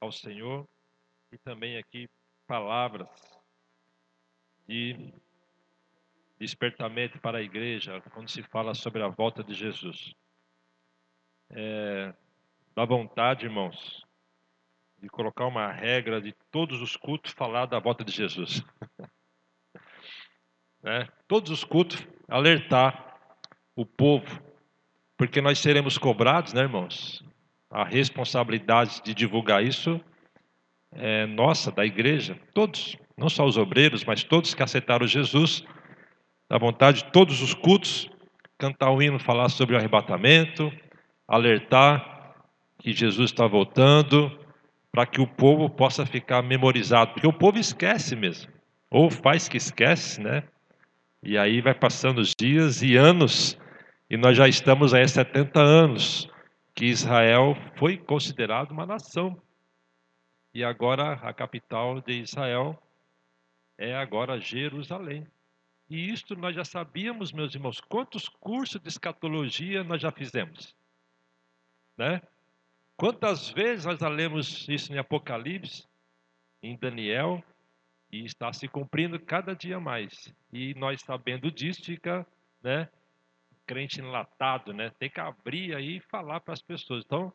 ao 0.00 0.12
Senhor 0.12 0.66
e 1.32 1.38
também 1.38 1.78
aqui 1.78 2.08
palavras 2.46 3.08
de 4.68 5.12
despertamento 6.38 7.20
para 7.20 7.38
a 7.38 7.42
igreja 7.42 8.00
quando 8.12 8.28
se 8.28 8.42
fala 8.42 8.74
sobre 8.74 9.02
a 9.02 9.08
volta 9.08 9.42
de 9.42 9.54
Jesus. 9.54 10.14
É, 11.50 12.14
dá 12.74 12.84
vontade, 12.84 13.46
irmãos, 13.46 14.04
de 14.98 15.08
colocar 15.08 15.46
uma 15.46 15.70
regra 15.70 16.20
de 16.20 16.32
todos 16.50 16.80
os 16.82 16.96
cultos 16.96 17.32
falar 17.32 17.66
da 17.66 17.78
volta 17.78 18.04
de 18.04 18.12
Jesus. 18.12 18.62
é, 20.84 21.06
todos 21.26 21.50
os 21.50 21.64
cultos 21.64 22.06
alertar 22.28 23.18
o 23.74 23.86
povo, 23.86 24.42
porque 25.16 25.40
nós 25.40 25.58
seremos 25.58 25.96
cobrados, 25.96 26.52
né, 26.52 26.62
irmãos? 26.62 27.24
A 27.76 27.84
responsabilidade 27.84 29.02
de 29.04 29.12
divulgar 29.12 29.62
isso 29.62 30.00
é 30.94 31.26
nossa, 31.26 31.70
da 31.70 31.84
igreja, 31.84 32.40
todos, 32.54 32.96
não 33.18 33.28
só 33.28 33.44
os 33.44 33.58
obreiros, 33.58 34.02
mas 34.02 34.24
todos 34.24 34.54
que 34.54 34.62
aceitaram 34.62 35.06
Jesus, 35.06 35.62
da 36.48 36.56
vontade 36.56 37.04
de 37.04 37.12
todos 37.12 37.42
os 37.42 37.52
cultos, 37.52 38.08
cantar 38.56 38.90
o 38.92 39.02
hino, 39.02 39.18
falar 39.18 39.50
sobre 39.50 39.74
o 39.74 39.78
arrebatamento, 39.78 40.72
alertar 41.28 42.34
que 42.78 42.94
Jesus 42.94 43.30
está 43.30 43.46
voltando, 43.46 44.32
para 44.90 45.04
que 45.04 45.20
o 45.20 45.26
povo 45.26 45.68
possa 45.68 46.06
ficar 46.06 46.40
memorizado, 46.40 47.12
porque 47.12 47.26
o 47.26 47.32
povo 47.32 47.58
esquece 47.58 48.16
mesmo, 48.16 48.50
ou 48.90 49.10
faz 49.10 49.48
que 49.48 49.58
esquece, 49.58 50.18
né? 50.22 50.44
E 51.22 51.36
aí 51.36 51.60
vai 51.60 51.74
passando 51.74 52.20
os 52.20 52.32
dias 52.34 52.80
e 52.80 52.96
anos, 52.96 53.58
e 54.08 54.16
nós 54.16 54.34
já 54.34 54.48
estamos 54.48 54.94
aí 54.94 55.02
há 55.02 55.08
70 55.08 55.60
anos 55.60 56.34
que 56.76 56.84
Israel 56.84 57.56
foi 57.76 57.96
considerado 57.96 58.70
uma 58.70 58.84
nação. 58.84 59.40
E 60.52 60.62
agora 60.62 61.14
a 61.14 61.32
capital 61.32 62.02
de 62.02 62.20
Israel 62.20 62.80
é 63.78 63.96
agora 63.96 64.38
Jerusalém. 64.38 65.26
E 65.88 66.12
isto 66.12 66.36
nós 66.36 66.54
já 66.54 66.64
sabíamos, 66.64 67.32
meus 67.32 67.54
irmãos, 67.54 67.80
quantos 67.80 68.28
cursos 68.28 68.80
de 68.80 68.88
escatologia 68.88 69.82
nós 69.82 70.02
já 70.02 70.10
fizemos, 70.10 70.76
né? 71.96 72.20
Quantas 72.96 73.48
vezes 73.48 73.86
nós 73.86 73.98
já 73.98 74.08
lemos 74.08 74.68
isso 74.68 74.92
em 74.92 74.98
Apocalipse, 74.98 75.86
em 76.62 76.76
Daniel, 76.76 77.42
e 78.10 78.24
está 78.24 78.52
se 78.52 78.68
cumprindo 78.68 79.18
cada 79.20 79.54
dia 79.54 79.78
mais. 79.78 80.32
E 80.52 80.74
nós 80.74 81.00
sabendo 81.02 81.50
disso, 81.50 81.84
fica, 81.84 82.26
né, 82.62 82.88
crente 83.66 84.00
enlatado, 84.00 84.72
né? 84.72 84.90
Tem 84.98 85.10
que 85.10 85.20
abrir 85.20 85.74
aí 85.74 85.96
e 85.96 86.00
falar 86.00 86.40
para 86.40 86.54
as 86.54 86.62
pessoas. 86.62 87.04
Então, 87.04 87.32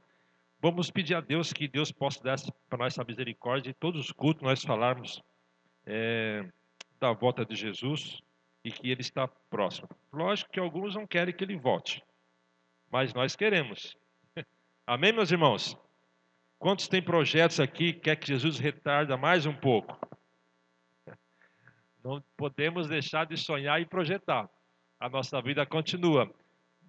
vamos 0.59 0.89
pedir 0.89 1.15
a 1.15 1.21
Deus 1.21 1.51
que 1.51 1.67
Deus 1.67 1.91
possa 1.91 2.23
dar 2.23 2.37
para 2.69 2.77
nós 2.77 2.93
essa 2.93 3.03
misericórdia 3.03 3.71
e 3.71 3.73
todos 3.73 4.05
os 4.05 4.11
cultos 4.11 4.43
nós 4.43 4.63
falarmos 4.63 5.21
é, 5.85 6.47
da 6.99 7.11
volta 7.11 7.45
de 7.45 7.55
Jesus 7.55 8.21
e 8.63 8.71
que 8.71 8.89
ele 8.89 9.01
está 9.01 9.27
próximo. 9.27 9.89
Lógico 10.11 10.51
que 10.51 10.59
alguns 10.59 10.95
não 10.95 11.05
querem 11.05 11.33
que 11.33 11.43
ele 11.43 11.57
volte, 11.57 12.03
mas 12.89 13.13
nós 13.13 13.35
queremos. 13.35 13.97
Amém, 14.87 15.11
meus 15.11 15.31
irmãos? 15.31 15.77
Quantos 16.59 16.87
têm 16.87 17.01
projetos 17.01 17.59
aqui 17.59 17.91
quer 17.91 18.15
que 18.15 18.27
Jesus 18.27 18.59
retarda 18.59 19.17
mais 19.17 19.47
um 19.47 19.53
pouco? 19.53 19.99
Não 22.03 22.23
podemos 22.37 22.87
deixar 22.87 23.25
de 23.25 23.35
sonhar 23.35 23.81
e 23.81 23.85
projetar. 23.85 24.47
A 25.01 25.09
nossa 25.09 25.41
vida 25.41 25.65
continua. 25.65 26.31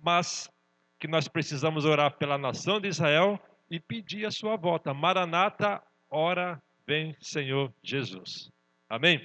Mas 0.02 0.52
que 1.00 1.08
nós 1.08 1.26
precisamos 1.26 1.86
orar 1.86 2.18
pela 2.18 2.36
nação 2.36 2.78
de 2.78 2.86
Israel 2.86 3.40
e 3.70 3.80
pedir 3.80 4.26
a 4.26 4.30
sua 4.30 4.54
volta. 4.54 4.92
Maranata, 4.92 5.82
ora 6.10 6.62
vem 6.86 7.16
Senhor 7.20 7.72
Jesus. 7.82 8.52
Amém? 8.86 9.18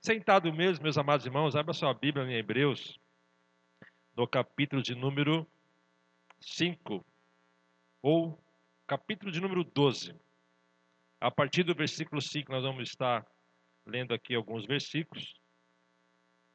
Sentado 0.00 0.52
mesmo, 0.52 0.82
meus 0.82 0.98
amados 0.98 1.24
irmãos, 1.24 1.54
abra 1.54 1.72
sua 1.72 1.94
Bíblia 1.94 2.26
em 2.26 2.34
Hebreus, 2.34 2.98
no 4.16 4.26
capítulo 4.26 4.82
de 4.82 4.96
número 4.96 5.46
5 6.40 7.04
ou 8.02 8.36
capítulo 8.84 9.30
de 9.30 9.40
número 9.40 9.62
12. 9.62 10.12
A 11.20 11.30
partir 11.30 11.62
do 11.62 11.72
versículo 11.72 12.20
5, 12.20 12.50
nós 12.50 12.64
vamos 12.64 12.88
estar 12.88 13.24
lendo 13.86 14.12
aqui 14.12 14.34
alguns 14.34 14.66
versículos 14.66 15.38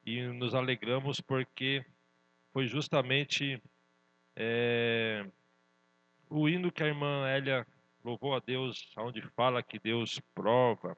e 0.05 0.21
nos 0.27 0.53
alegramos 0.53 1.21
porque 1.21 1.85
foi 2.51 2.67
justamente 2.67 3.61
é, 4.35 5.25
o 6.29 6.47
hino 6.49 6.71
que 6.71 6.83
a 6.83 6.87
irmã 6.87 7.27
Elia 7.29 7.65
louvou 8.03 8.35
a 8.35 8.39
Deus, 8.39 8.91
onde 8.97 9.21
fala 9.29 9.63
que 9.63 9.79
Deus 9.79 10.19
prova 10.35 10.97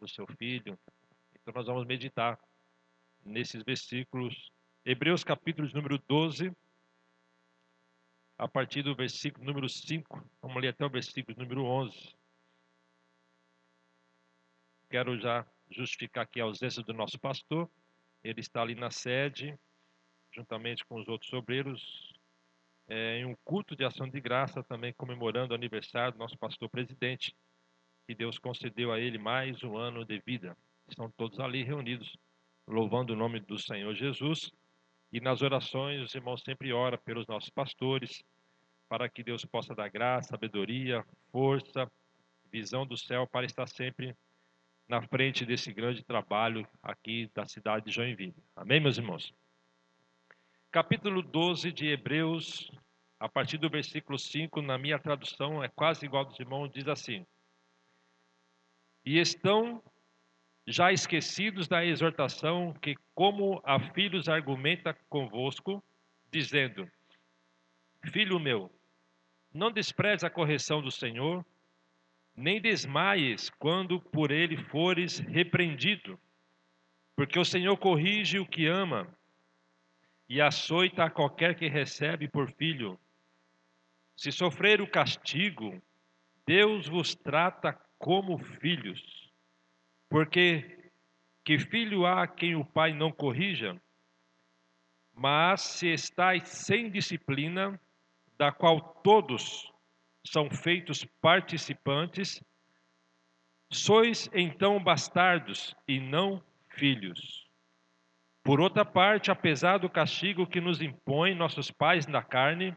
o 0.00 0.06
seu 0.06 0.26
filho. 0.38 0.78
Então 1.34 1.52
nós 1.54 1.66
vamos 1.66 1.84
meditar 1.84 2.38
nesses 3.24 3.62
versículos. 3.62 4.50
Hebreus 4.84 5.24
capítulo 5.24 5.68
número 5.74 5.98
12, 5.98 6.52
a 8.38 8.46
partir 8.46 8.82
do 8.82 8.94
versículo 8.94 9.44
número 9.44 9.68
5, 9.68 10.22
vamos 10.40 10.62
ler 10.62 10.68
até 10.68 10.84
o 10.84 10.90
versículo 10.90 11.36
número 11.36 11.64
11. 11.64 12.14
Quero 14.88 15.18
já 15.18 15.44
justificar 15.68 16.24
aqui 16.24 16.40
a 16.40 16.44
ausência 16.44 16.82
do 16.82 16.92
nosso 16.92 17.18
pastor. 17.18 17.68
Ele 18.26 18.40
está 18.40 18.62
ali 18.62 18.74
na 18.74 18.90
sede, 18.90 19.58
juntamente 20.32 20.84
com 20.84 21.00
os 21.00 21.08
outros 21.08 21.32
obreiros, 21.32 22.12
é, 22.88 23.18
em 23.18 23.24
um 23.24 23.34
culto 23.44 23.74
de 23.76 23.84
ação 23.84 24.08
de 24.08 24.20
graça, 24.20 24.62
também 24.62 24.92
comemorando 24.92 25.52
o 25.52 25.56
aniversário 25.56 26.12
do 26.12 26.18
nosso 26.18 26.36
pastor 26.38 26.68
presidente, 26.68 27.34
que 28.06 28.14
Deus 28.14 28.38
concedeu 28.38 28.92
a 28.92 29.00
ele 29.00 29.18
mais 29.18 29.62
um 29.62 29.76
ano 29.76 30.04
de 30.04 30.18
vida. 30.20 30.56
Estão 30.88 31.10
todos 31.10 31.40
ali 31.40 31.62
reunidos, 31.62 32.16
louvando 32.66 33.12
o 33.12 33.16
nome 33.16 33.40
do 33.40 33.58
Senhor 33.58 33.94
Jesus 33.94 34.50
e 35.12 35.20
nas 35.20 35.40
orações, 35.40 36.02
os 36.02 36.14
irmãos 36.14 36.42
sempre 36.42 36.72
oram 36.72 36.98
pelos 36.98 37.26
nossos 37.26 37.50
pastores, 37.50 38.22
para 38.88 39.08
que 39.08 39.22
Deus 39.22 39.44
possa 39.44 39.74
dar 39.74 39.88
graça, 39.88 40.30
sabedoria, 40.30 41.04
força, 41.30 41.90
visão 42.50 42.86
do 42.86 42.96
céu 42.96 43.26
para 43.26 43.46
estar 43.46 43.66
sempre 43.68 44.16
na 44.88 45.02
frente 45.02 45.44
desse 45.44 45.72
grande 45.72 46.04
trabalho 46.04 46.66
aqui 46.82 47.30
da 47.34 47.46
cidade 47.46 47.86
de 47.86 47.92
Joinville. 47.92 48.34
Amém, 48.54 48.80
meus 48.80 48.98
irmãos? 48.98 49.34
Capítulo 50.70 51.22
12 51.22 51.72
de 51.72 51.88
Hebreus, 51.88 52.70
a 53.18 53.28
partir 53.28 53.58
do 53.58 53.68
versículo 53.68 54.18
5, 54.18 54.62
na 54.62 54.78
minha 54.78 54.98
tradução 54.98 55.62
é 55.62 55.68
quase 55.68 56.04
igual 56.04 56.24
dos 56.24 56.38
irmãos, 56.38 56.70
diz 56.70 56.86
assim: 56.86 57.26
E 59.04 59.18
estão 59.18 59.82
já 60.66 60.92
esquecidos 60.92 61.66
da 61.66 61.84
exortação 61.84 62.72
que, 62.74 62.96
como 63.14 63.60
a 63.64 63.80
filhos, 63.92 64.28
argumenta 64.28 64.94
convosco, 65.08 65.82
dizendo: 66.30 66.88
Filho 68.12 68.38
meu, 68.38 68.70
não 69.52 69.72
despreze 69.72 70.26
a 70.26 70.30
correção 70.30 70.82
do 70.82 70.90
Senhor, 70.90 71.44
nem 72.36 72.60
desmaies 72.60 73.48
quando 73.48 73.98
por 73.98 74.30
ele 74.30 74.56
fores 74.56 75.18
repreendido, 75.18 76.20
porque 77.16 77.38
o 77.38 77.44
Senhor 77.44 77.76
corrige 77.78 78.38
o 78.38 78.46
que 78.46 78.66
ama 78.66 79.08
e 80.28 80.40
açoita 80.40 81.04
a 81.04 81.10
qualquer 81.10 81.54
que 81.54 81.66
recebe 81.66 82.28
por 82.28 82.50
filho. 82.52 82.98
Se 84.14 84.30
sofrer 84.30 84.82
o 84.82 84.86
castigo, 84.86 85.80
Deus 86.46 86.86
vos 86.88 87.14
trata 87.14 87.72
como 87.98 88.38
filhos. 88.38 89.32
Porque 90.08 90.90
que 91.42 91.58
filho 91.58 92.04
há 92.04 92.26
quem 92.26 92.54
o 92.54 92.64
pai 92.64 92.92
não 92.92 93.10
corrija? 93.10 93.80
Mas 95.14 95.62
se 95.62 95.88
estáis 95.88 96.48
sem 96.48 96.90
disciplina, 96.90 97.80
da 98.36 98.52
qual 98.52 98.80
todos 99.02 99.72
são 100.30 100.50
feitos 100.50 101.04
participantes, 101.20 102.42
sois 103.70 104.28
então 104.32 104.82
bastardos 104.82 105.74
e 105.86 106.00
não 106.00 106.42
filhos. 106.68 107.46
Por 108.42 108.60
outra 108.60 108.84
parte, 108.84 109.30
apesar 109.30 109.78
do 109.78 109.90
castigo 109.90 110.46
que 110.46 110.60
nos 110.60 110.80
impõem 110.80 111.34
nossos 111.34 111.70
pais 111.70 112.06
na 112.06 112.22
carne, 112.22 112.76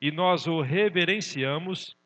e 0.00 0.10
nós 0.10 0.46
o 0.46 0.60
reverenciamos, 0.60 1.96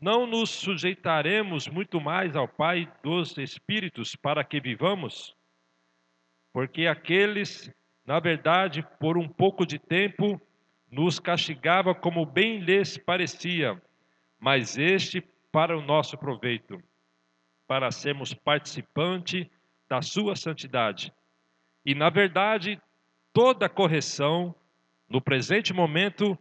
não 0.00 0.26
nos 0.26 0.50
sujeitaremos 0.50 1.66
muito 1.68 2.00
mais 2.00 2.36
ao 2.36 2.46
Pai 2.46 2.90
dos 3.02 3.36
Espíritos 3.36 4.14
para 4.14 4.44
que 4.44 4.60
vivamos? 4.60 5.34
Porque 6.52 6.86
aqueles, 6.86 7.70
na 8.04 8.20
verdade, 8.20 8.86
por 9.00 9.18
um 9.18 9.28
pouco 9.28 9.66
de 9.66 9.78
tempo, 9.78 10.40
nos 10.90 11.18
castigava 11.18 11.94
como 11.94 12.24
bem 12.24 12.60
lhes 12.60 12.96
parecia, 12.96 13.80
mas 14.38 14.76
este 14.76 15.22
para 15.50 15.76
o 15.76 15.82
nosso 15.82 16.18
proveito, 16.18 16.82
para 17.66 17.90
sermos 17.90 18.34
participante 18.34 19.50
da 19.88 20.02
sua 20.02 20.36
santidade. 20.36 21.12
E 21.84 21.94
na 21.94 22.10
verdade, 22.10 22.80
toda 23.32 23.68
correção 23.68 24.54
no 25.08 25.20
presente 25.20 25.72
momento 25.72 26.38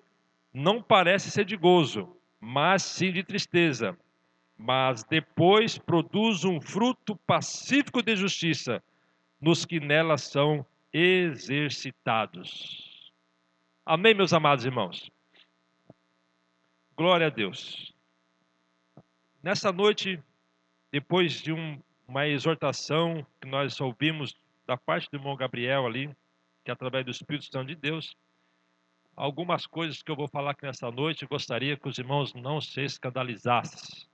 não 0.53 0.81
parece 0.81 1.29
ser 1.29 1.45
de 1.45 1.55
gozo, 1.55 2.15
mas 2.39 2.83
sim 2.83 3.11
de 3.11 3.23
tristeza, 3.23 3.97
mas 4.57 5.03
depois 5.03 5.77
produz 5.77 6.43
um 6.43 6.61
fruto 6.61 7.15
pacífico 7.27 8.01
de 8.01 8.15
justiça 8.15 8.83
nos 9.39 9.65
que 9.65 9.79
nela 9.79 10.17
são 10.17 10.65
exercitados. 10.91 13.13
Amém, 13.85 14.13
meus 14.13 14.33
amados 14.33 14.65
irmãos? 14.65 15.11
Glória 16.97 17.27
a 17.27 17.29
Deus. 17.29 17.93
Nessa 19.43 19.69
noite, 19.69 20.17
depois 20.89 21.41
de 21.41 21.51
um, 21.51 21.77
uma 22.07 22.25
exortação 22.25 23.25
que 23.41 23.47
nós 23.49 23.81
ouvimos 23.81 24.33
da 24.65 24.77
parte 24.77 25.11
do 25.11 25.17
irmão 25.17 25.35
Gabriel 25.35 25.85
ali, 25.85 26.07
que 26.63 26.71
é 26.71 26.73
através 26.73 27.03
do 27.03 27.11
Espírito 27.11 27.51
Santo 27.51 27.67
de 27.67 27.75
Deus, 27.75 28.15
algumas 29.13 29.67
coisas 29.67 30.01
que 30.01 30.09
eu 30.09 30.15
vou 30.15 30.29
falar 30.29 30.51
aqui 30.51 30.65
nessa 30.65 30.89
noite, 30.89 31.25
gostaria 31.25 31.75
que 31.75 31.89
os 31.89 31.97
irmãos 31.97 32.33
não 32.33 32.61
se 32.61 32.79
escandalizassem. 32.79 34.07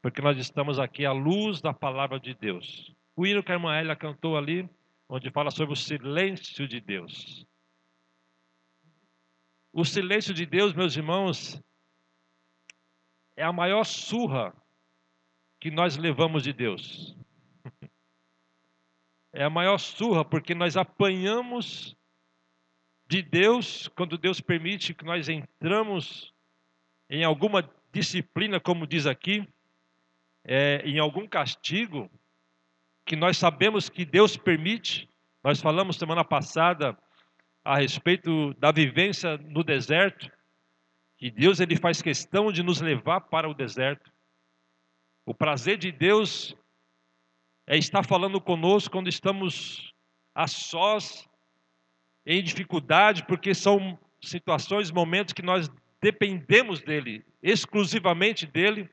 Porque 0.00 0.22
nós 0.22 0.38
estamos 0.38 0.78
aqui 0.78 1.04
à 1.04 1.10
luz 1.10 1.60
da 1.60 1.74
palavra 1.74 2.20
de 2.20 2.34
Deus. 2.34 2.94
O 3.16 3.26
hino 3.26 3.42
que 3.42 3.50
a 3.50 3.56
irmã 3.56 3.76
Elia 3.76 3.96
cantou 3.96 4.38
ali, 4.38 4.70
onde 5.08 5.28
fala 5.32 5.50
sobre 5.50 5.72
o 5.72 5.76
silêncio 5.76 6.68
de 6.68 6.80
Deus. 6.80 7.44
O 9.74 9.86
silêncio 9.86 10.34
de 10.34 10.44
Deus, 10.44 10.74
meus 10.74 10.94
irmãos, 10.94 11.58
é 13.34 13.42
a 13.42 13.50
maior 13.50 13.84
surra 13.84 14.54
que 15.58 15.70
nós 15.70 15.96
levamos 15.96 16.42
de 16.42 16.52
Deus. 16.52 17.16
É 19.34 19.44
a 19.44 19.48
maior 19.48 19.78
surra 19.78 20.22
porque 20.22 20.54
nós 20.54 20.76
apanhamos 20.76 21.96
de 23.06 23.22
Deus 23.22 23.88
quando 23.88 24.18
Deus 24.18 24.42
permite 24.42 24.92
que 24.92 25.06
nós 25.06 25.26
entramos 25.26 26.34
em 27.08 27.24
alguma 27.24 27.66
disciplina, 27.90 28.60
como 28.60 28.86
diz 28.86 29.06
aqui, 29.06 29.48
é, 30.44 30.82
em 30.84 30.98
algum 30.98 31.26
castigo 31.26 32.10
que 33.06 33.16
nós 33.16 33.38
sabemos 33.38 33.88
que 33.88 34.04
Deus 34.04 34.36
permite. 34.36 35.08
Nós 35.42 35.62
falamos 35.62 35.96
semana 35.96 36.22
passada 36.22 36.94
a 37.64 37.78
respeito 37.78 38.54
da 38.54 38.72
vivência 38.72 39.36
no 39.38 39.62
deserto, 39.62 40.30
que 41.16 41.30
Deus 41.30 41.60
ele 41.60 41.76
faz 41.76 42.02
questão 42.02 42.50
de 42.50 42.62
nos 42.62 42.80
levar 42.80 43.20
para 43.20 43.48
o 43.48 43.54
deserto. 43.54 44.10
O 45.24 45.32
prazer 45.32 45.78
de 45.78 45.92
Deus 45.92 46.56
é 47.66 47.78
estar 47.78 48.04
falando 48.04 48.40
conosco 48.40 48.90
quando 48.90 49.08
estamos 49.08 49.94
a 50.34 50.46
sós, 50.48 51.28
em 52.26 52.42
dificuldade, 52.42 53.24
porque 53.26 53.54
são 53.54 53.98
situações, 54.20 54.90
momentos 54.90 55.32
que 55.32 55.42
nós 55.42 55.70
dependemos 56.00 56.80
dele, 56.80 57.24
exclusivamente 57.42 58.46
dele, 58.46 58.90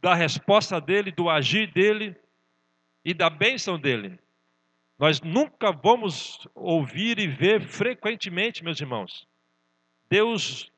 da 0.00 0.14
resposta 0.14 0.80
dele, 0.80 1.10
do 1.10 1.30
agir 1.30 1.72
dele 1.72 2.14
e 3.04 3.14
da 3.14 3.30
bênção 3.30 3.78
dele. 3.78 4.18
Nós 4.98 5.20
nunca 5.20 5.70
vamos 5.70 6.48
ouvir 6.54 7.18
e 7.20 7.28
ver 7.28 7.62
frequentemente, 7.62 8.64
meus 8.64 8.80
irmãos, 8.80 9.28
Deus 10.10 10.72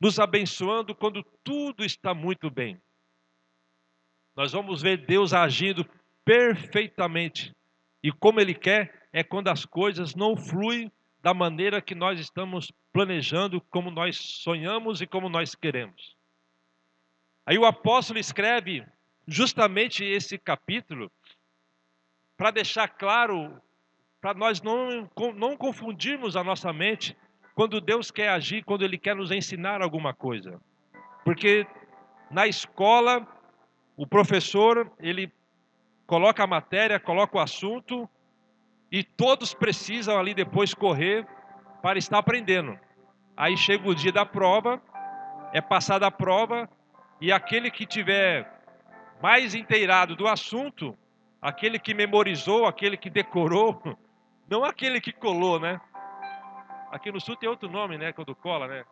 nos 0.00 0.18
abençoando 0.18 0.94
quando 0.94 1.22
tudo 1.42 1.84
está 1.84 2.14
muito 2.14 2.50
bem. 2.50 2.80
Nós 4.34 4.52
vamos 4.52 4.80
ver 4.80 5.04
Deus 5.06 5.32
agindo 5.32 5.86
perfeitamente 6.24 7.54
e 8.02 8.10
como 8.10 8.40
Ele 8.40 8.54
quer 8.54 9.08
é 9.12 9.22
quando 9.22 9.48
as 9.48 9.64
coisas 9.64 10.14
não 10.14 10.36
fluem 10.36 10.90
da 11.22 11.32
maneira 11.32 11.80
que 11.80 11.94
nós 11.94 12.18
estamos 12.18 12.72
planejando, 12.92 13.60
como 13.60 13.90
nós 13.90 14.16
sonhamos 14.16 15.00
e 15.00 15.06
como 15.06 15.28
nós 15.28 15.54
queremos. 15.54 16.16
Aí 17.46 17.58
o 17.58 17.64
apóstolo 17.64 18.18
escreve 18.18 18.84
justamente 19.26 20.04
esse 20.04 20.38
capítulo 20.38 21.10
para 22.36 22.50
deixar 22.50 22.88
claro, 22.88 23.60
para 24.20 24.34
nós 24.34 24.60
não, 24.60 25.08
não 25.34 25.56
confundirmos 25.56 26.36
a 26.36 26.44
nossa 26.44 26.72
mente 26.72 27.16
quando 27.54 27.80
Deus 27.80 28.10
quer 28.10 28.30
agir, 28.30 28.64
quando 28.64 28.84
Ele 28.84 28.98
quer 28.98 29.14
nos 29.14 29.30
ensinar 29.30 29.80
alguma 29.82 30.12
coisa. 30.12 30.60
Porque 31.24 31.66
na 32.30 32.46
escola, 32.46 33.26
o 33.96 34.06
professor, 34.06 34.90
ele 34.98 35.32
coloca 36.06 36.42
a 36.42 36.46
matéria, 36.46 36.98
coloca 36.98 37.36
o 37.36 37.40
assunto, 37.40 38.08
e 38.90 39.02
todos 39.02 39.54
precisam 39.54 40.18
ali 40.18 40.34
depois 40.34 40.74
correr 40.74 41.26
para 41.80 41.98
estar 41.98 42.18
aprendendo. 42.18 42.78
Aí 43.36 43.56
chega 43.56 43.88
o 43.88 43.94
dia 43.94 44.12
da 44.12 44.26
prova, 44.26 44.82
é 45.52 45.60
passada 45.60 46.06
a 46.06 46.10
prova, 46.10 46.68
e 47.20 47.32
aquele 47.32 47.70
que 47.70 47.86
tiver 47.86 48.50
mais 49.22 49.54
inteirado 49.54 50.14
do 50.14 50.26
assunto, 50.26 50.96
aquele 51.44 51.78
que 51.78 51.92
memorizou, 51.92 52.64
aquele 52.64 52.96
que 52.96 53.10
decorou, 53.10 53.78
não 54.48 54.64
aquele 54.64 54.98
que 54.98 55.12
colou, 55.12 55.60
né? 55.60 55.78
Aqui 56.90 57.12
no 57.12 57.20
sul 57.20 57.36
tem 57.36 57.48
outro 57.48 57.68
nome, 57.68 57.98
né? 57.98 58.14
Quando 58.14 58.34
cola, 58.34 58.66
né? 58.66 58.84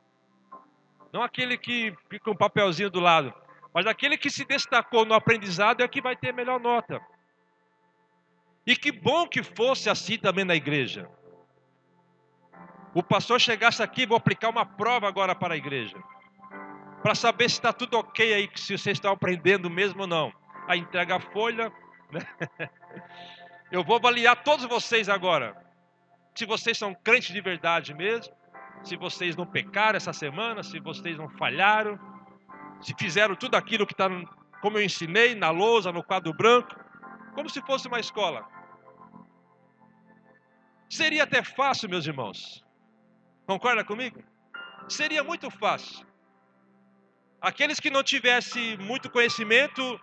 Não 1.11 1.23
aquele 1.23 1.57
que 1.57 1.97
fica 2.11 2.31
um 2.31 2.37
papelzinho 2.37 2.91
do 2.91 3.01
lado, 3.01 3.33
mas 3.73 3.87
aquele 3.87 4.19
que 4.19 4.29
se 4.29 4.45
destacou 4.45 5.07
no 5.07 5.15
aprendizado 5.15 5.83
é 5.83 5.89
que 5.89 6.03
vai 6.03 6.15
ter 6.15 6.35
melhor 6.35 6.61
nota. 6.61 7.01
E 8.67 8.77
que 8.77 8.93
bom 8.93 9.27
que 9.27 9.43
fosse 9.43 9.89
assim 9.89 10.19
também 10.19 10.45
na 10.45 10.55
igreja. 10.55 11.09
O 12.95 13.03
pastor 13.03 13.41
chegasse 13.41 13.83
aqui, 13.83 14.05
vou 14.05 14.19
aplicar 14.19 14.51
uma 14.51 14.67
prova 14.67 15.09
agora 15.09 15.35
para 15.35 15.55
a 15.55 15.57
igreja. 15.57 15.97
Para 17.03 17.15
saber 17.15 17.49
se 17.49 17.57
está 17.57 17.73
tudo 17.73 17.99
ok 17.99 18.35
aí, 18.35 18.51
se 18.55 18.77
vocês 18.77 18.99
estão 18.99 19.13
aprendendo 19.13 19.71
mesmo 19.71 20.03
ou 20.03 20.07
não. 20.07 20.33
Aí 20.69 20.79
entrega 20.81 21.17
a 21.17 21.21
folha, 21.21 21.73
Eu 23.70 23.82
vou 23.82 23.97
avaliar 23.97 24.43
todos 24.43 24.67
vocês 24.67 25.09
agora. 25.09 25.56
Se 26.35 26.44
vocês 26.44 26.76
são 26.76 26.94
crentes 26.94 27.32
de 27.32 27.41
verdade 27.41 27.94
mesmo, 27.94 28.35
se 28.85 28.97
vocês 28.97 29.37
não 29.37 29.47
pecaram 29.47 29.97
essa 29.97 30.12
semana, 30.12 30.62
se 30.62 30.79
vocês 30.81 31.17
não 31.17 31.29
falharam, 31.31 31.99
se 32.81 32.94
fizeram 32.99 33.35
tudo 33.35 33.55
aquilo 33.55 33.87
que 33.87 33.94
está, 33.94 34.09
como 34.61 34.79
eu 34.79 34.82
ensinei, 34.82 35.35
na 35.35 35.50
lousa, 35.50 35.93
no 35.93 36.03
quadro 36.03 36.32
branco, 36.35 36.75
como 37.35 37.49
se 37.49 37.62
fosse 37.62 37.88
uma 37.88 38.00
escola. 38.00 38.47
Seria 40.88 41.23
até 41.23 41.43
fácil, 41.43 41.88
meus 41.88 42.06
irmãos. 42.06 42.62
Concorda 43.47 43.85
comigo? 43.85 44.23
Seria 44.88 45.25
muito 45.25 45.50
fácil. 45.50 46.06
Aqueles 47.41 47.81
que 47.81 47.91
não 47.91 48.03
tivessem 48.03 48.77
muito 48.77 49.10
conhecimento 49.10 49.98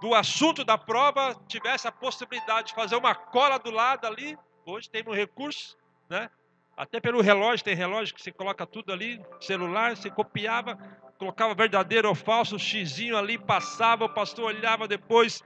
do 0.00 0.14
assunto 0.14 0.64
da 0.64 0.78
prova 0.78 1.36
tivesse 1.46 1.86
a 1.86 1.92
possibilidade 1.92 2.68
de 2.68 2.74
fazer 2.74 2.96
uma 2.96 3.14
cola 3.14 3.58
do 3.58 3.70
lado 3.70 4.06
ali, 4.06 4.36
hoje 4.64 4.88
tem 4.88 5.04
um 5.06 5.12
recurso, 5.12 5.76
né? 6.08 6.30
Até 6.76 6.98
pelo 6.98 7.20
relógio, 7.20 7.64
tem 7.64 7.74
relógio 7.74 8.14
que 8.14 8.22
você 8.22 8.32
coloca 8.32 8.66
tudo 8.66 8.90
ali, 8.90 9.20
celular, 9.38 9.94
você 9.94 10.08
copiava, 10.08 10.76
colocava 11.18 11.54
verdadeiro 11.54 12.08
ou 12.08 12.14
falso, 12.14 12.58
xizinho 12.58 13.18
ali, 13.18 13.36
passava, 13.36 14.06
o 14.06 14.14
pastor 14.14 14.46
olhava 14.46 14.88
depois, 14.88 15.44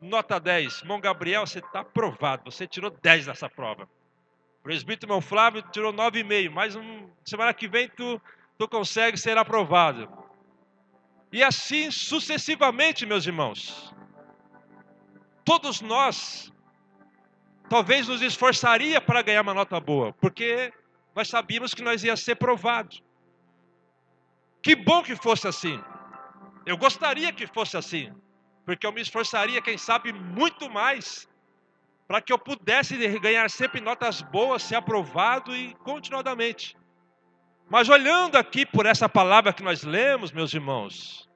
nota 0.00 0.38
10. 0.38 0.82
Irmão 0.82 1.00
Gabriel, 1.00 1.44
você 1.44 1.58
está 1.58 1.80
aprovado, 1.80 2.48
você 2.48 2.68
tirou 2.68 2.90
10 2.90 3.26
nessa 3.26 3.50
prova. 3.50 3.88
Presbítero 4.62 5.10
irmão 5.10 5.20
Flávio 5.20 5.62
tirou 5.72 5.92
9,5, 5.92 6.50
mais 6.50 6.76
um, 6.76 7.10
semana 7.24 7.52
que 7.52 7.66
vem 7.66 7.88
tu, 7.88 8.20
tu 8.56 8.68
consegue 8.68 9.16
ser 9.16 9.36
aprovado. 9.36 10.08
E 11.32 11.42
assim 11.42 11.90
sucessivamente, 11.90 13.04
meus 13.04 13.26
irmãos 13.26 13.95
todos 15.46 15.80
nós 15.80 16.52
talvez 17.70 18.08
nos 18.08 18.20
esforçaria 18.20 19.00
para 19.00 19.22
ganhar 19.22 19.42
uma 19.42 19.54
nota 19.54 19.80
boa, 19.80 20.12
porque 20.20 20.72
nós 21.14 21.28
sabíamos 21.28 21.72
que 21.72 21.82
nós 21.82 22.04
ia 22.04 22.16
ser 22.16 22.34
provados. 22.34 23.02
Que 24.60 24.74
bom 24.74 25.02
que 25.02 25.14
fosse 25.16 25.46
assim. 25.46 25.80
Eu 26.66 26.76
gostaria 26.76 27.32
que 27.32 27.46
fosse 27.46 27.76
assim, 27.76 28.12
porque 28.64 28.84
eu 28.84 28.92
me 28.92 29.00
esforçaria, 29.00 29.62
quem 29.62 29.78
sabe, 29.78 30.12
muito 30.12 30.68
mais 30.68 31.28
para 32.08 32.20
que 32.20 32.32
eu 32.32 32.38
pudesse 32.38 32.96
ganhar 33.18 33.48
sempre 33.48 33.80
notas 33.80 34.20
boas, 34.22 34.62
ser 34.62 34.74
aprovado 34.74 35.54
e 35.56 35.74
continuadamente. 35.76 36.76
Mas 37.68 37.88
olhando 37.88 38.36
aqui 38.36 38.66
por 38.66 38.84
essa 38.86 39.08
palavra 39.08 39.52
que 39.52 39.62
nós 39.62 39.82
lemos, 39.82 40.32
meus 40.32 40.52
irmãos, 40.52 41.28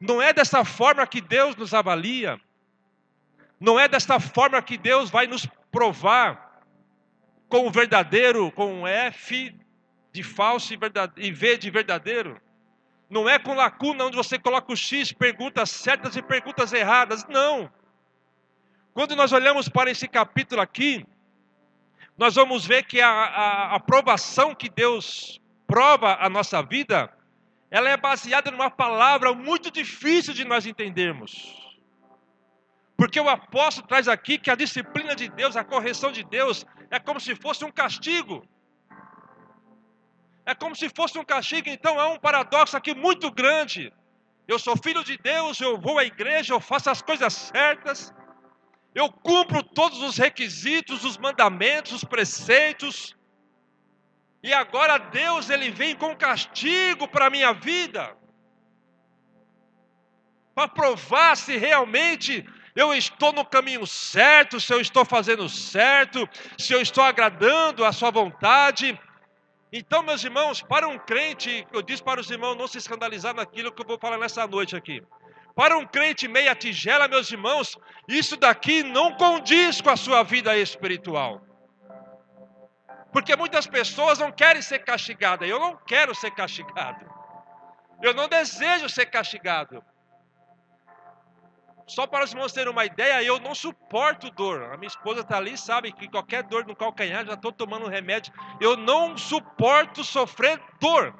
não 0.00 0.20
é 0.20 0.32
dessa 0.32 0.64
forma 0.64 1.06
que 1.06 1.20
Deus 1.20 1.56
nos 1.56 1.72
avalia. 1.74 2.40
Não 3.62 3.78
é 3.78 3.86
desta 3.86 4.18
forma 4.18 4.60
que 4.60 4.76
Deus 4.76 5.08
vai 5.08 5.28
nos 5.28 5.46
provar 5.70 6.60
com 7.48 7.64
o 7.68 7.70
verdadeiro, 7.70 8.50
com 8.50 8.80
um 8.80 8.86
F 8.88 9.54
de 10.10 10.22
falso 10.24 10.74
e, 11.16 11.30
V 11.30 11.56
de 11.58 11.70
verdadeiro. 11.70 12.40
Não 13.08 13.28
é 13.28 13.38
com 13.38 13.54
lacuna 13.54 14.06
onde 14.06 14.16
você 14.16 14.36
coloca 14.36 14.72
o 14.72 14.76
X, 14.76 15.12
perguntas 15.12 15.70
certas 15.70 16.16
e 16.16 16.22
perguntas 16.22 16.72
erradas. 16.72 17.24
Não. 17.28 17.70
Quando 18.92 19.14
nós 19.14 19.30
olhamos 19.30 19.68
para 19.68 19.92
esse 19.92 20.08
capítulo 20.08 20.60
aqui, 20.60 21.06
nós 22.18 22.34
vamos 22.34 22.66
ver 22.66 22.82
que 22.82 23.00
a, 23.00 23.08
a 23.08 23.76
aprovação 23.76 24.56
que 24.56 24.68
Deus 24.68 25.40
prova 25.68 26.16
a 26.20 26.28
nossa 26.28 26.60
vida 26.64 27.16
ela 27.70 27.88
é 27.88 27.96
baseada 27.96 28.50
numa 28.50 28.70
palavra 28.70 29.32
muito 29.32 29.70
difícil 29.70 30.34
de 30.34 30.44
nós 30.44 30.66
entendermos. 30.66 31.61
Porque 33.02 33.18
o 33.18 33.28
apóstolo 33.28 33.88
traz 33.88 34.06
aqui 34.06 34.38
que 34.38 34.48
a 34.48 34.54
disciplina 34.54 35.12
de 35.16 35.28
Deus, 35.28 35.56
a 35.56 35.64
correção 35.64 36.12
de 36.12 36.22
Deus, 36.22 36.64
é 36.88 37.00
como 37.00 37.18
se 37.18 37.34
fosse 37.34 37.64
um 37.64 37.72
castigo. 37.72 38.46
É 40.46 40.54
como 40.54 40.76
se 40.76 40.88
fosse 40.88 41.18
um 41.18 41.24
castigo, 41.24 41.68
então 41.68 42.00
é 42.00 42.06
um 42.06 42.16
paradoxo 42.16 42.76
aqui 42.76 42.94
muito 42.94 43.28
grande. 43.28 43.92
Eu 44.46 44.56
sou 44.56 44.76
filho 44.76 45.02
de 45.02 45.18
Deus, 45.18 45.60
eu 45.60 45.80
vou 45.80 45.98
à 45.98 46.04
igreja, 46.04 46.54
eu 46.54 46.60
faço 46.60 46.90
as 46.90 47.02
coisas 47.02 47.32
certas, 47.32 48.14
eu 48.94 49.10
cumpro 49.10 49.64
todos 49.64 50.00
os 50.00 50.16
requisitos, 50.16 51.04
os 51.04 51.18
mandamentos, 51.18 51.90
os 51.90 52.04
preceitos, 52.04 53.16
e 54.44 54.54
agora 54.54 54.98
Deus 54.98 55.50
ele 55.50 55.72
vem 55.72 55.96
com 55.96 56.14
castigo 56.14 57.08
para 57.08 57.26
a 57.26 57.30
minha 57.30 57.52
vida, 57.52 58.16
para 60.54 60.68
provar 60.68 61.36
se 61.36 61.56
realmente 61.56 62.46
eu 62.74 62.94
estou 62.94 63.32
no 63.32 63.44
caminho 63.44 63.86
certo, 63.86 64.60
se 64.60 64.72
eu 64.72 64.80
estou 64.80 65.04
fazendo 65.04 65.48
certo, 65.48 66.28
se 66.58 66.72
eu 66.72 66.80
estou 66.80 67.04
agradando 67.04 67.84
a 67.84 67.92
Sua 67.92 68.10
vontade. 68.10 68.98
Então, 69.72 70.02
meus 70.02 70.22
irmãos, 70.22 70.62
para 70.62 70.88
um 70.88 70.98
crente, 70.98 71.66
eu 71.72 71.82
disse 71.82 72.02
para 72.02 72.20
os 72.20 72.30
irmãos 72.30 72.56
não 72.56 72.66
se 72.66 72.78
escandalizar 72.78 73.34
naquilo 73.34 73.72
que 73.72 73.82
eu 73.82 73.86
vou 73.86 73.98
falar 73.98 74.18
nessa 74.18 74.46
noite 74.46 74.76
aqui. 74.76 75.02
Para 75.54 75.76
um 75.76 75.86
crente 75.86 76.26
meia 76.26 76.54
tigela, 76.54 77.08
meus 77.08 77.30
irmãos, 77.30 77.76
isso 78.08 78.36
daqui 78.36 78.82
não 78.82 79.14
condiz 79.14 79.80
com 79.80 79.90
a 79.90 79.96
sua 79.96 80.22
vida 80.22 80.56
espiritual. 80.56 81.42
Porque 83.12 83.36
muitas 83.36 83.66
pessoas 83.66 84.18
não 84.18 84.32
querem 84.32 84.62
ser 84.62 84.78
castigadas. 84.78 85.46
Eu 85.48 85.60
não 85.60 85.76
quero 85.76 86.14
ser 86.14 86.30
castigado. 86.30 87.04
Eu 88.02 88.14
não 88.14 88.26
desejo 88.26 88.88
ser 88.88 89.06
castigado. 89.06 89.84
Só 91.86 92.06
para 92.06 92.24
os 92.24 92.32
irmãos 92.32 92.52
terem 92.52 92.72
uma 92.72 92.84
ideia, 92.84 93.22
eu 93.22 93.40
não 93.40 93.54
suporto 93.54 94.30
dor. 94.30 94.72
A 94.72 94.76
minha 94.76 94.88
esposa 94.88 95.20
está 95.20 95.36
ali, 95.36 95.58
sabe 95.58 95.92
que 95.92 96.08
qualquer 96.08 96.42
dor 96.44 96.66
no 96.66 96.76
calcanhar, 96.76 97.26
já 97.26 97.34
estou 97.34 97.52
tomando 97.52 97.86
um 97.86 97.90
remédio. 97.90 98.32
Eu 98.60 98.76
não 98.76 99.16
suporto 99.16 100.04
sofrer 100.04 100.60
dor. 100.80 101.14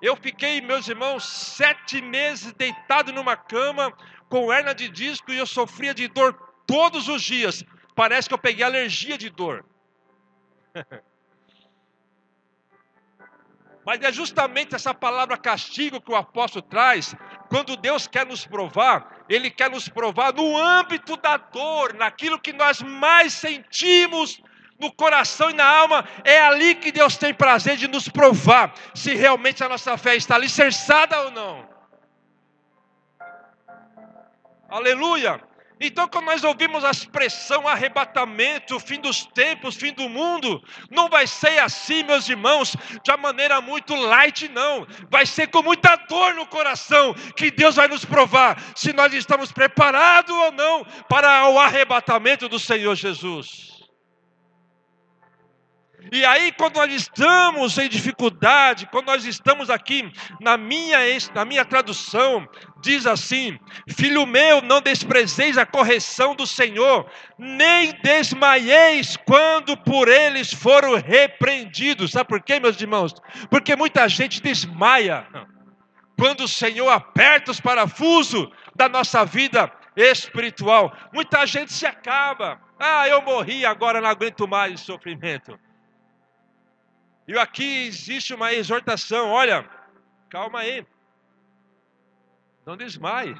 Eu 0.00 0.16
fiquei, 0.16 0.60
meus 0.60 0.88
irmãos, 0.88 1.24
sete 1.24 2.00
meses 2.02 2.52
deitado 2.52 3.12
numa 3.12 3.36
cama 3.36 3.92
com 4.28 4.52
hernia 4.52 4.74
de 4.74 4.88
disco 4.88 5.30
e 5.30 5.38
eu 5.38 5.46
sofria 5.46 5.94
de 5.94 6.08
dor 6.08 6.34
todos 6.66 7.08
os 7.08 7.22
dias. 7.22 7.64
Parece 7.94 8.28
que 8.28 8.34
eu 8.34 8.38
peguei 8.38 8.64
alergia 8.64 9.16
de 9.16 9.30
dor. 9.30 9.64
Mas 13.86 14.02
é 14.02 14.12
justamente 14.12 14.74
essa 14.74 14.92
palavra 14.92 15.38
castigo 15.38 16.00
que 16.00 16.10
o 16.10 16.16
apóstolo 16.16 16.60
traz, 16.60 17.14
quando 17.48 17.76
Deus 17.76 18.06
quer 18.06 18.26
nos 18.26 18.46
provar, 18.46 19.24
Ele 19.28 19.50
quer 19.50 19.70
nos 19.70 19.88
provar 19.88 20.32
no 20.32 20.56
âmbito 20.56 21.16
da 21.16 21.36
dor, 21.36 21.94
naquilo 21.94 22.38
que 22.38 22.52
nós 22.52 22.82
mais 22.82 23.32
sentimos 23.32 24.40
no 24.78 24.92
coração 24.92 25.50
e 25.50 25.54
na 25.54 25.64
alma, 25.64 26.06
é 26.22 26.40
ali 26.40 26.74
que 26.74 26.92
Deus 26.92 27.16
tem 27.16 27.32
prazer 27.32 27.76
de 27.76 27.88
nos 27.88 28.08
provar 28.08 28.74
se 28.94 29.14
realmente 29.14 29.64
a 29.64 29.68
nossa 29.68 29.96
fé 29.96 30.16
está 30.16 30.34
alicerçada 30.34 31.18
ou 31.22 31.30
não. 31.30 31.68
Aleluia! 34.68 35.40
Então, 35.78 36.08
quando 36.08 36.24
nós 36.24 36.42
ouvimos 36.42 36.84
a 36.84 36.90
expressão 36.90 37.68
arrebatamento, 37.68 38.80
fim 38.80 38.98
dos 38.98 39.26
tempos, 39.26 39.76
fim 39.76 39.92
do 39.92 40.08
mundo, 40.08 40.62
não 40.90 41.08
vai 41.08 41.26
ser 41.26 41.58
assim, 41.58 42.02
meus 42.02 42.26
irmãos, 42.28 42.74
de 43.02 43.10
uma 43.10 43.18
maneira 43.18 43.60
muito 43.60 43.94
light, 43.94 44.48
não. 44.48 44.86
Vai 45.10 45.26
ser 45.26 45.48
com 45.48 45.62
muita 45.62 45.94
dor 45.96 46.34
no 46.34 46.46
coração 46.46 47.12
que 47.36 47.50
Deus 47.50 47.76
vai 47.76 47.88
nos 47.88 48.06
provar 48.06 48.58
se 48.74 48.92
nós 48.94 49.12
estamos 49.12 49.52
preparados 49.52 50.34
ou 50.34 50.52
não 50.52 50.84
para 51.10 51.48
o 51.50 51.58
arrebatamento 51.58 52.48
do 52.48 52.58
Senhor 52.58 52.94
Jesus. 52.94 53.75
E 56.12 56.24
aí, 56.24 56.52
quando 56.52 56.76
nós 56.76 56.92
estamos 56.92 57.76
em 57.78 57.88
dificuldade, 57.88 58.86
quando 58.86 59.06
nós 59.06 59.24
estamos 59.24 59.70
aqui, 59.70 60.10
na 60.40 60.56
minha, 60.56 60.98
na 61.34 61.44
minha 61.44 61.64
tradução, 61.64 62.48
diz 62.80 63.06
assim: 63.06 63.58
Filho 63.90 64.26
meu, 64.26 64.62
não 64.62 64.80
desprezeis 64.80 65.58
a 65.58 65.66
correção 65.66 66.34
do 66.34 66.46
Senhor, 66.46 67.10
nem 67.38 67.92
desmaieis 68.02 69.16
quando 69.26 69.76
por 69.76 70.08
eles 70.08 70.52
foram 70.52 70.94
repreendidos. 70.94 72.12
Sabe 72.12 72.28
por 72.28 72.42
quê, 72.42 72.60
meus 72.60 72.80
irmãos? 72.80 73.14
Porque 73.50 73.74
muita 73.74 74.08
gente 74.08 74.40
desmaia 74.40 75.26
quando 76.16 76.44
o 76.44 76.48
Senhor 76.48 76.88
aperta 76.88 77.50
os 77.50 77.60
parafusos 77.60 78.48
da 78.74 78.88
nossa 78.88 79.24
vida 79.24 79.70
espiritual. 79.96 80.92
Muita 81.12 81.46
gente 81.46 81.72
se 81.72 81.86
acaba. 81.86 82.60
Ah, 82.78 83.08
eu 83.08 83.22
morri, 83.22 83.64
agora 83.64 84.00
não 84.00 84.08
aguento 84.08 84.46
mais 84.46 84.80
sofrimento. 84.80 85.58
E 87.26 87.36
aqui 87.38 87.86
existe 87.86 88.32
uma 88.32 88.52
exortação: 88.52 89.30
olha, 89.30 89.68
calma 90.30 90.60
aí, 90.60 90.86
não 92.64 92.76
desmaie, 92.76 93.34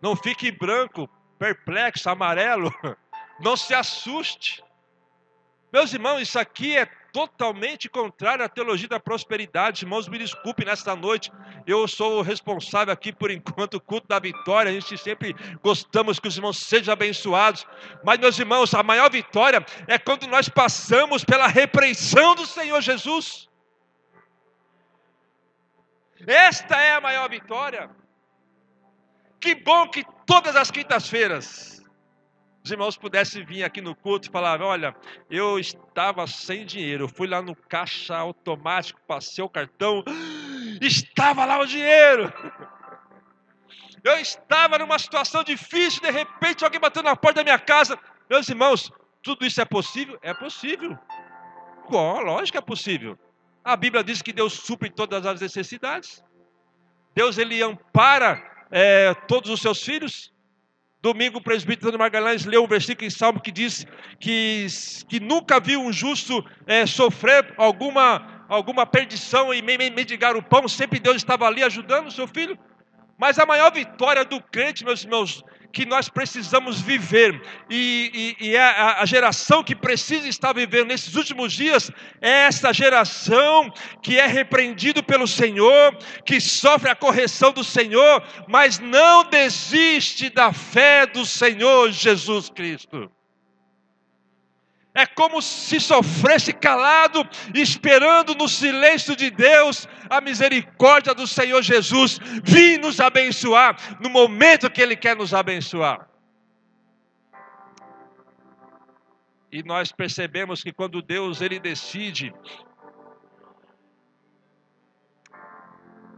não 0.00 0.16
fique 0.16 0.50
branco, 0.50 1.08
perplexo, 1.38 2.08
amarelo, 2.08 2.72
não 3.40 3.56
se 3.56 3.74
assuste. 3.74 4.64
Meus 5.72 5.92
irmãos, 5.92 6.20
isso 6.20 6.38
aqui 6.38 6.76
é 6.76 6.86
totalmente 7.12 7.88
contrário 7.88 8.44
à 8.44 8.48
teologia 8.48 8.88
da 8.88 9.00
prosperidade. 9.00 9.84
Irmãos, 9.84 10.08
me 10.08 10.18
desculpe 10.18 10.64
nesta 10.64 10.94
noite, 10.96 11.30
eu 11.66 11.86
sou 11.86 12.18
o 12.18 12.22
responsável 12.22 12.92
aqui 12.92 13.12
por 13.12 13.30
enquanto, 13.30 13.74
o 13.74 13.80
culto 13.80 14.08
da 14.08 14.18
vitória. 14.18 14.70
A 14.70 14.74
gente 14.74 14.96
sempre 14.98 15.34
gostamos 15.62 16.18
que 16.18 16.28
os 16.28 16.36
irmãos 16.36 16.58
sejam 16.58 16.92
abençoados, 16.92 17.66
mas, 18.04 18.18
meus 18.18 18.38
irmãos, 18.38 18.74
a 18.74 18.82
maior 18.82 19.10
vitória 19.10 19.64
é 19.86 19.98
quando 19.98 20.26
nós 20.26 20.48
passamos 20.48 21.24
pela 21.24 21.46
repreensão 21.46 22.34
do 22.34 22.46
Senhor 22.46 22.80
Jesus. 22.80 23.48
Esta 26.26 26.80
é 26.80 26.94
a 26.94 27.00
maior 27.00 27.28
vitória. 27.28 27.90
Que 29.40 29.54
bom 29.54 29.88
que 29.88 30.04
todas 30.26 30.54
as 30.54 30.70
quintas-feiras 30.70 31.79
os 32.70 32.72
irmãos 32.72 32.96
pudessem 32.96 33.44
vir 33.44 33.64
aqui 33.64 33.80
no 33.80 33.96
culto 33.96 34.28
e 34.28 34.30
falar: 34.30 34.62
olha, 34.62 34.94
eu 35.28 35.58
estava 35.58 36.24
sem 36.28 36.64
dinheiro, 36.64 37.04
eu 37.04 37.08
fui 37.08 37.26
lá 37.26 37.42
no 37.42 37.56
caixa 37.56 38.16
automático, 38.16 39.00
passei 39.08 39.42
o 39.42 39.48
cartão, 39.48 40.04
estava 40.80 41.44
lá 41.44 41.58
o 41.58 41.66
dinheiro. 41.66 42.32
Eu 44.02 44.18
estava 44.18 44.78
numa 44.78 44.98
situação 44.98 45.44
difícil, 45.44 46.00
de 46.00 46.10
repente 46.10 46.64
alguém 46.64 46.80
bateu 46.80 47.02
na 47.02 47.14
porta 47.14 47.40
da 47.40 47.44
minha 47.44 47.58
casa. 47.58 47.98
Meus 48.30 48.48
irmãos, 48.48 48.90
tudo 49.22 49.44
isso 49.44 49.60
é 49.60 49.64
possível? 49.66 50.18
É 50.22 50.32
possível. 50.32 50.98
Oh, 51.86 52.18
lógico 52.18 52.52
que 52.52 52.56
é 52.56 52.62
possível. 52.62 53.18
A 53.62 53.76
Bíblia 53.76 54.02
diz 54.02 54.22
que 54.22 54.32
Deus 54.32 54.54
supre 54.54 54.88
todas 54.88 55.26
as 55.26 55.42
necessidades. 55.42 56.24
Deus 57.14 57.36
ele 57.36 57.62
ampara 57.62 58.42
é, 58.70 59.12
todos 59.28 59.50
os 59.50 59.60
seus 59.60 59.82
filhos. 59.82 60.32
Domingo 61.02 61.38
o 61.38 61.42
presbítero 61.42 61.98
Magalhães 61.98 62.44
leu 62.44 62.62
um 62.62 62.66
versículo 62.66 63.06
em 63.06 63.10
Salmo 63.10 63.40
que 63.40 63.50
diz 63.50 63.86
que, 64.18 64.66
que 65.08 65.18
nunca 65.18 65.58
viu 65.58 65.80
um 65.80 65.90
justo 65.90 66.44
é, 66.66 66.84
sofrer 66.84 67.54
alguma, 67.56 68.44
alguma 68.48 68.84
perdição 68.84 69.52
e 69.54 69.62
mendigar 69.62 70.36
o 70.36 70.42
pão, 70.42 70.68
sempre 70.68 70.98
Deus 70.98 71.16
estava 71.16 71.46
ali 71.46 71.62
ajudando 71.62 72.08
o 72.08 72.10
seu 72.10 72.28
filho. 72.28 72.58
Mas 73.20 73.38
a 73.38 73.44
maior 73.44 73.70
vitória 73.70 74.24
do 74.24 74.40
crente, 74.40 74.82
meus 74.82 75.04
irmãos, 75.04 75.44
que 75.70 75.84
nós 75.84 76.08
precisamos 76.08 76.80
viver, 76.80 77.38
e, 77.68 78.36
e, 78.40 78.46
e 78.48 78.56
é 78.56 78.62
a, 78.62 79.02
a, 79.02 79.04
geração 79.04 79.62
que 79.62 79.76
precisa 79.76 80.26
estar 80.26 80.54
vivendo 80.54 80.88
nesses 80.88 81.14
últimos 81.14 81.52
dias, 81.52 81.90
é 82.18 82.46
essa 82.46 82.72
geração 82.72 83.70
que 84.02 84.18
é 84.18 84.26
repreendido 84.26 85.02
pelo 85.02 85.28
Senhor, 85.28 85.96
que 86.24 86.40
sofre 86.40 86.90
a 86.90 86.96
correção 86.96 87.52
do 87.52 87.62
Senhor, 87.62 88.24
mas 88.48 88.78
não 88.78 89.22
desiste 89.24 90.30
da 90.30 90.50
fé 90.50 91.04
do 91.04 91.26
Senhor 91.26 91.92
Jesus 91.92 92.48
Cristo. 92.48 93.10
É 94.92 95.06
como 95.06 95.40
se 95.40 95.78
sofresse 95.78 96.52
calado, 96.52 97.22
esperando 97.54 98.34
no 98.34 98.48
silêncio 98.48 99.14
de 99.14 99.30
Deus 99.30 99.86
a 100.08 100.20
misericórdia 100.20 101.14
do 101.14 101.26
Senhor 101.26 101.62
Jesus 101.62 102.18
vir 102.42 102.78
nos 102.80 102.98
abençoar 102.98 103.76
no 104.00 104.10
momento 104.10 104.70
que 104.70 104.82
Ele 104.82 104.96
quer 104.96 105.14
nos 105.16 105.32
abençoar. 105.32 106.10
E 109.52 109.62
nós 109.62 109.90
percebemos 109.90 110.62
que 110.62 110.72
quando 110.72 111.02
Deus 111.02 111.40
ele 111.40 111.58
decide 111.58 112.32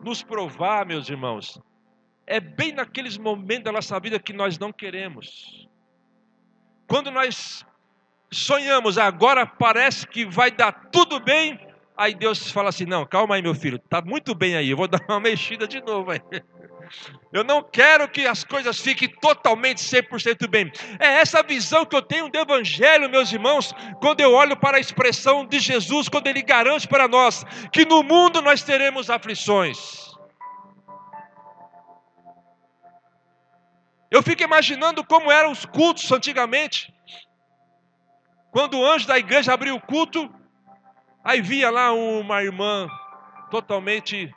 nos 0.02 0.22
provar, 0.22 0.84
meus 0.84 1.08
irmãos, 1.08 1.58
é 2.26 2.40
bem 2.40 2.72
naqueles 2.72 3.16
momentos 3.16 3.64
da 3.64 3.72
nossa 3.72 3.98
vida 3.98 4.18
que 4.18 4.32
nós 4.32 4.58
não 4.58 4.72
queremos. 4.72 5.66
Quando 6.86 7.10
nós 7.10 7.64
sonhamos, 8.32 8.98
agora 8.98 9.46
parece 9.46 10.06
que 10.06 10.24
vai 10.24 10.50
dar 10.50 10.72
tudo 10.90 11.20
bem, 11.20 11.58
Aí 11.96 12.14
Deus 12.14 12.50
fala 12.50 12.70
assim: 12.70 12.86
Não, 12.86 13.06
calma 13.06 13.34
aí, 13.34 13.42
meu 13.42 13.54
filho, 13.54 13.78
tá 13.78 14.00
muito 14.00 14.34
bem 14.34 14.56
aí, 14.56 14.70
eu 14.70 14.76
vou 14.76 14.88
dar 14.88 15.00
uma 15.08 15.20
mexida 15.20 15.68
de 15.68 15.80
novo 15.80 16.10
aí. 16.10 16.20
Eu 17.32 17.42
não 17.42 17.62
quero 17.62 18.06
que 18.06 18.26
as 18.26 18.44
coisas 18.44 18.78
fiquem 18.78 19.08
totalmente 19.08 19.78
100% 19.78 20.46
bem. 20.46 20.70
É 20.98 21.06
essa 21.20 21.42
visão 21.42 21.86
que 21.86 21.96
eu 21.96 22.02
tenho 22.02 22.28
do 22.28 22.38
Evangelho, 22.38 23.08
meus 23.08 23.32
irmãos, 23.32 23.72
quando 23.98 24.20
eu 24.20 24.34
olho 24.34 24.54
para 24.58 24.76
a 24.76 24.80
expressão 24.80 25.46
de 25.46 25.58
Jesus, 25.58 26.10
quando 26.10 26.26
ele 26.26 26.42
garante 26.42 26.86
para 26.86 27.08
nós 27.08 27.44
que 27.72 27.86
no 27.86 28.02
mundo 28.02 28.42
nós 28.42 28.62
teremos 28.62 29.08
aflições. 29.08 30.12
Eu 34.10 34.22
fico 34.22 34.42
imaginando 34.42 35.02
como 35.02 35.32
eram 35.32 35.50
os 35.50 35.64
cultos 35.64 36.12
antigamente. 36.12 36.91
Quando 38.52 38.78
o 38.78 38.86
anjo 38.86 39.06
da 39.06 39.18
igreja 39.18 39.54
abriu 39.54 39.74
o 39.74 39.80
culto, 39.80 40.30
aí 41.24 41.40
via 41.40 41.70
lá 41.70 41.90
uma 41.90 42.44
irmã 42.44 42.86
totalmente 43.50 44.30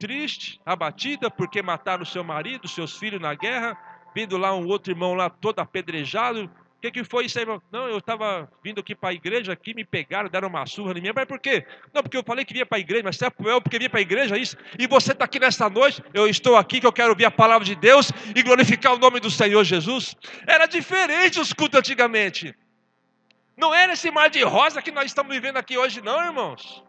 triste, 0.00 0.60
abatida, 0.66 1.30
porque 1.30 1.62
mataram 1.62 2.04
seu 2.04 2.24
marido, 2.24 2.66
seus 2.66 2.98
filhos 2.98 3.20
na 3.20 3.32
guerra, 3.34 3.78
vindo 4.12 4.36
lá 4.36 4.52
um 4.52 4.66
outro 4.66 4.90
irmão 4.90 5.14
lá 5.14 5.30
todo 5.30 5.60
apedrejado. 5.60 6.50
O 6.76 6.80
que, 6.80 6.90
que 6.90 7.04
foi 7.04 7.26
isso 7.26 7.38
aí, 7.38 7.44
irmão? 7.44 7.62
Não, 7.70 7.86
eu 7.86 7.98
estava 7.98 8.50
vindo 8.64 8.80
aqui 8.80 8.96
para 8.96 9.10
a 9.10 9.12
igreja, 9.12 9.52
aqui 9.52 9.74
me 9.74 9.84
pegaram, 9.84 10.28
deram 10.28 10.48
uma 10.48 10.66
surra 10.66 10.98
em 10.98 11.00
mim. 11.00 11.12
Mas 11.14 11.26
por 11.26 11.38
quê? 11.38 11.64
Não, 11.94 12.02
porque 12.02 12.16
eu 12.16 12.24
falei 12.24 12.44
que 12.44 12.52
vinha 12.52 12.66
para 12.66 12.78
a 12.78 12.80
igreja, 12.80 13.04
mas 13.04 13.16
você 13.16 13.26
é 13.26 13.30
porque 13.30 13.78
vinha 13.78 13.90
para 13.90 14.00
a 14.00 14.02
igreja, 14.02 14.36
isso. 14.36 14.56
E 14.76 14.88
você 14.88 15.12
está 15.12 15.26
aqui 15.26 15.38
nesta 15.38 15.70
noite, 15.70 16.02
eu 16.12 16.26
estou 16.26 16.56
aqui 16.56 16.80
que 16.80 16.86
eu 16.86 16.92
quero 16.92 17.10
ouvir 17.10 17.26
a 17.26 17.30
palavra 17.30 17.64
de 17.64 17.76
Deus 17.76 18.10
e 18.34 18.42
glorificar 18.42 18.92
o 18.92 18.98
nome 18.98 19.20
do 19.20 19.30
Senhor 19.30 19.62
Jesus. 19.62 20.16
Era 20.48 20.66
diferente 20.66 21.38
os 21.38 21.52
cultos 21.52 21.78
antigamente. 21.78 22.56
Não 23.60 23.74
era 23.74 23.92
esse 23.92 24.10
mar 24.10 24.28
de 24.30 24.42
rosa 24.42 24.82
que 24.82 24.90
nós 24.90 25.06
estamos 25.06 25.32
vivendo 25.32 25.58
aqui 25.58 25.76
hoje, 25.76 26.00
não, 26.00 26.20
irmãos 26.24 26.82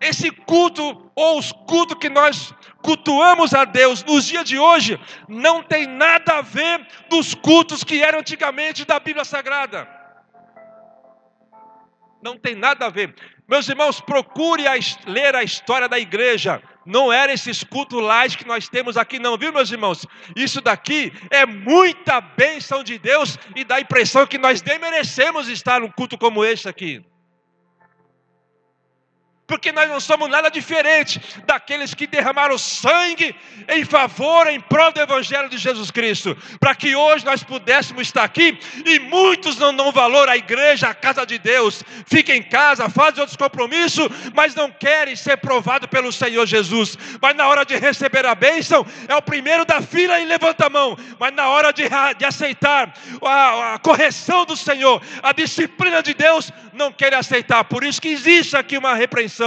esse 0.00 0.30
culto, 0.30 1.10
ou 1.14 1.38
os 1.38 1.52
cultos 1.52 1.98
que 1.98 2.08
nós 2.08 2.54
cultuamos 2.82 3.52
a 3.54 3.64
Deus 3.64 4.04
nos 4.04 4.26
dias 4.26 4.44
de 4.44 4.58
hoje, 4.58 4.98
não 5.28 5.62
tem 5.62 5.86
nada 5.86 6.38
a 6.38 6.42
ver 6.42 6.86
dos 7.08 7.34
cultos 7.34 7.82
que 7.82 8.02
eram 8.02 8.20
antigamente 8.20 8.84
da 8.84 9.00
Bíblia 9.00 9.24
Sagrada. 9.24 9.88
Não 12.22 12.36
tem 12.36 12.54
nada 12.54 12.86
a 12.86 12.90
ver. 12.90 13.14
Meus 13.46 13.68
irmãos, 13.68 14.00
procure 14.00 14.66
a, 14.66 14.74
ler 15.06 15.34
a 15.34 15.42
história 15.42 15.88
da 15.88 15.98
igreja. 15.98 16.62
Não 16.84 17.12
era 17.12 17.32
esses 17.32 17.62
cultos 17.62 18.02
light 18.02 18.38
que 18.38 18.46
nós 18.46 18.68
temos 18.68 18.96
aqui, 18.96 19.18
não, 19.18 19.36
viu, 19.36 19.52
meus 19.52 19.70
irmãos? 19.70 20.06
Isso 20.34 20.60
daqui 20.60 21.12
é 21.30 21.44
muita 21.44 22.20
bênção 22.20 22.82
de 22.82 22.98
Deus 22.98 23.38
e 23.54 23.64
dá 23.64 23.76
a 23.76 23.80
impressão 23.80 24.26
que 24.26 24.38
nós 24.38 24.62
nem 24.62 24.78
merecemos 24.78 25.48
estar 25.48 25.80
num 25.80 25.90
culto 25.90 26.16
como 26.16 26.44
esse 26.44 26.68
aqui 26.68 27.04
porque 29.48 29.72
nós 29.72 29.88
não 29.88 29.98
somos 29.98 30.28
nada 30.28 30.50
diferente 30.50 31.20
daqueles 31.46 31.94
que 31.94 32.06
derramaram 32.06 32.58
sangue 32.58 33.34
em 33.66 33.82
favor, 33.82 34.46
em 34.46 34.60
prol 34.60 34.92
do 34.92 35.00
Evangelho 35.00 35.48
de 35.48 35.56
Jesus 35.56 35.90
Cristo, 35.90 36.36
para 36.60 36.74
que 36.74 36.94
hoje 36.94 37.24
nós 37.24 37.42
pudéssemos 37.42 38.02
estar 38.02 38.24
aqui 38.24 38.58
e 38.84 38.98
muitos 38.98 39.56
não 39.56 39.74
dão 39.74 39.90
valor 39.90 40.28
à 40.28 40.36
igreja, 40.36 40.90
à 40.90 40.94
casa 40.94 41.24
de 41.24 41.38
Deus, 41.38 41.82
ficam 42.06 42.34
em 42.36 42.42
casa, 42.42 42.90
fazem 42.90 43.20
outros 43.20 43.38
compromissos, 43.38 44.08
mas 44.34 44.54
não 44.54 44.70
querem 44.70 45.16
ser 45.16 45.38
provados 45.38 45.88
pelo 45.88 46.12
Senhor 46.12 46.44
Jesus. 46.46 46.98
Mas 47.20 47.34
na 47.34 47.48
hora 47.48 47.64
de 47.64 47.74
receber 47.74 48.26
a 48.26 48.34
bênção, 48.34 48.86
é 49.08 49.16
o 49.16 49.22
primeiro 49.22 49.64
da 49.64 49.80
fila 49.80 50.20
e 50.20 50.26
levanta 50.26 50.66
a 50.66 50.70
mão, 50.70 50.94
mas 51.18 51.32
na 51.32 51.48
hora 51.48 51.72
de, 51.72 51.84
de 52.18 52.24
aceitar 52.26 52.92
a, 53.22 53.74
a 53.74 53.78
correção 53.78 54.44
do 54.44 54.56
Senhor, 54.56 55.00
a 55.22 55.32
disciplina 55.32 56.02
de 56.02 56.12
Deus, 56.12 56.52
não 56.74 56.92
querem 56.92 57.18
aceitar. 57.18 57.64
Por 57.64 57.82
isso 57.82 58.00
que 58.00 58.08
existe 58.08 58.54
aqui 58.54 58.76
uma 58.76 58.94
repreensão 58.94 59.37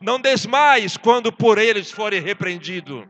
não 0.00 0.20
desmais 0.20 0.96
quando 0.96 1.32
por 1.32 1.58
eles 1.58 1.90
forem 1.90 2.20
repreendidos. 2.20 3.06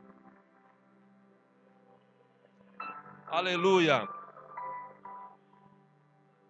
Aleluia. 3.27 4.09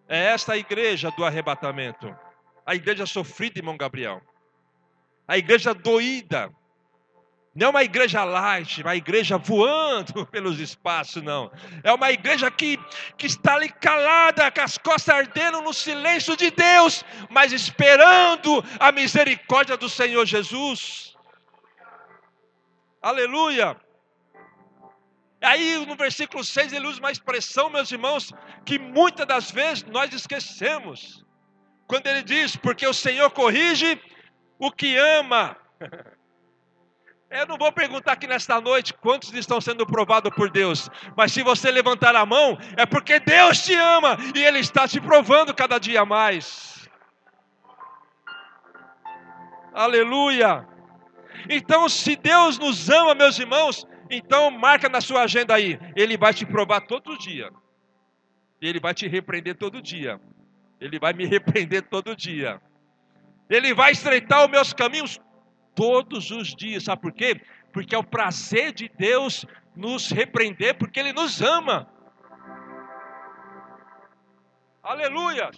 É 0.07 0.25
esta 0.25 0.53
a 0.53 0.57
igreja 0.57 1.11
do 1.11 1.23
arrebatamento. 1.23 2.15
A 2.65 2.75
igreja 2.75 3.05
sofrida, 3.05 3.59
irmão 3.59 3.77
Gabriel. 3.77 4.21
A 5.27 5.37
igreja 5.37 5.73
doída. 5.73 6.51
Não 7.55 7.67
é 7.67 7.69
uma 7.71 7.83
igreja 7.83 8.23
light, 8.23 8.81
uma 8.81 8.95
igreja 8.95 9.37
voando 9.37 10.25
pelos 10.31 10.59
espaços, 10.59 11.21
não. 11.23 11.51
É 11.83 11.91
uma 11.91 12.11
igreja 12.11 12.49
que, 12.51 12.79
que 13.17 13.25
está 13.25 13.55
ali 13.55 13.69
calada, 13.69 14.51
com 14.51 14.61
as 14.61 14.77
costas 14.77 15.15
ardendo 15.15 15.61
no 15.61 15.73
silêncio 15.73 16.37
de 16.37 16.51
Deus, 16.51 17.03
mas 17.29 17.51
esperando 17.51 18.63
a 18.79 18.91
misericórdia 18.91 19.75
do 19.75 19.89
Senhor 19.89 20.25
Jesus. 20.25 21.17
Aleluia. 23.01 23.75
Aí 25.41 25.83
no 25.85 25.95
versículo 25.95 26.43
6 26.43 26.73
ele 26.73 26.85
usa 26.85 26.99
uma 26.99 27.11
expressão, 27.11 27.69
meus 27.69 27.91
irmãos, 27.91 28.31
que 28.65 28.77
muitas 28.77 29.25
das 29.25 29.49
vezes 29.49 29.83
nós 29.85 30.13
esquecemos. 30.13 31.25
Quando 31.87 32.05
ele 32.05 32.21
diz, 32.21 32.55
porque 32.55 32.85
o 32.85 32.93
Senhor 32.93 33.31
corrige 33.31 33.99
o 34.59 34.71
que 34.71 34.95
ama. 34.97 35.57
Eu 37.29 37.45
não 37.45 37.57
vou 37.59 37.71
perguntar 37.71 38.13
aqui 38.13 38.25
nesta 38.25 38.59
noite 38.59 38.91
quantos 38.91 39.31
estão 39.33 39.61
sendo 39.61 39.85
provados 39.85 40.33
por 40.33 40.49
Deus, 40.49 40.89
mas 41.15 41.31
se 41.31 41.43
você 41.43 41.69
levantar 41.69 42.15
a 42.15 42.25
mão, 42.25 42.57
é 42.75 42.87
porque 42.87 43.19
Deus 43.19 43.63
te 43.63 43.75
ama 43.75 44.17
e 44.35 44.43
Ele 44.43 44.57
está 44.57 44.87
te 44.87 44.99
provando 44.99 45.53
cada 45.53 45.77
dia 45.77 46.03
mais. 46.03 46.89
Aleluia! 49.71 50.67
Então, 51.47 51.87
se 51.87 52.15
Deus 52.15 52.57
nos 52.57 52.89
ama, 52.89 53.13
meus 53.13 53.37
irmãos, 53.37 53.85
então 54.09 54.49
marca 54.49 54.89
na 54.89 54.99
sua 54.99 55.21
agenda 55.21 55.53
aí, 55.53 55.79
Ele 55.95 56.17
vai 56.17 56.33
te 56.33 56.47
provar 56.47 56.81
todo 56.81 57.15
dia, 57.15 57.51
Ele 58.59 58.79
vai 58.79 58.95
te 58.95 59.07
repreender 59.07 59.55
todo 59.55 59.83
dia, 59.83 60.19
Ele 60.81 60.97
vai 60.97 61.13
me 61.13 61.25
repreender 61.29 61.83
todo 61.83 62.15
dia, 62.15 62.59
Ele 63.47 63.71
vai 63.71 63.91
estreitar 63.91 64.43
os 64.45 64.49
meus 64.49 64.73
caminhos 64.73 65.21
todos 65.75 66.31
os 66.31 66.55
dias. 66.55 66.83
Sabe 66.83 67.01
por 67.01 67.11
quê? 67.11 67.41
Porque 67.71 67.95
é 67.95 67.97
o 67.97 68.03
prazer 68.03 68.73
de 68.73 68.89
Deus 68.89 69.45
nos 69.75 70.09
repreender, 70.09 70.77
porque 70.77 70.99
Ele 70.99 71.13
nos 71.13 71.41
ama. 71.41 71.87
Aleluia! 74.83 75.51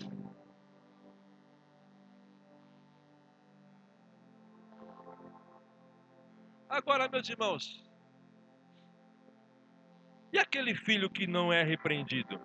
Agora, 6.69 7.09
meus 7.09 7.27
irmãos, 7.27 7.83
e 10.31 10.39
aquele 10.39 10.73
filho 10.73 11.09
que 11.09 11.27
não 11.27 11.51
é 11.51 11.63
repreendido? 11.63 12.39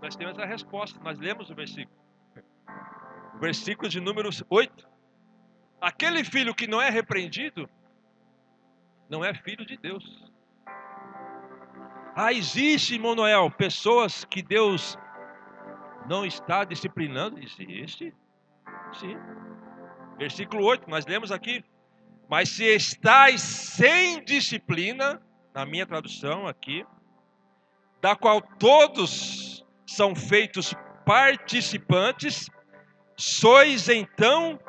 Nós 0.00 0.14
temos 0.14 0.38
a 0.38 0.44
resposta, 0.44 1.00
nós 1.00 1.18
lemos 1.18 1.50
o 1.50 1.54
versículo 1.54 2.07
versículo 3.38 3.88
de 3.88 4.00
número 4.00 4.28
8. 4.48 4.88
Aquele 5.80 6.24
filho 6.24 6.54
que 6.54 6.66
não 6.66 6.82
é 6.82 6.90
repreendido, 6.90 7.68
não 9.08 9.24
é 9.24 9.32
filho 9.34 9.64
de 9.64 9.76
Deus. 9.76 10.30
Ah, 12.14 12.32
existe, 12.32 12.98
Manuel, 12.98 13.50
pessoas 13.50 14.24
que 14.24 14.42
Deus 14.42 14.98
não 16.08 16.26
está 16.26 16.64
disciplinando? 16.64 17.38
Existe. 17.38 18.12
Sim. 18.98 19.16
Versículo 20.16 20.64
8, 20.64 20.90
nós 20.90 21.06
lemos 21.06 21.30
aqui. 21.30 21.64
Mas 22.28 22.48
se 22.48 22.64
estáis 22.64 23.40
sem 23.40 24.22
disciplina, 24.24 25.22
na 25.54 25.64
minha 25.64 25.86
tradução 25.86 26.46
aqui, 26.46 26.84
da 28.02 28.14
qual 28.14 28.42
todos 28.42 29.64
são 29.86 30.14
feitos 30.14 30.74
participantes, 31.06 32.50
Sois 33.18 33.88
então, 33.88 34.60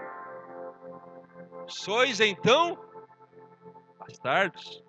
sois 1.68 2.20
então 2.20 2.80
bastardos 4.00 4.84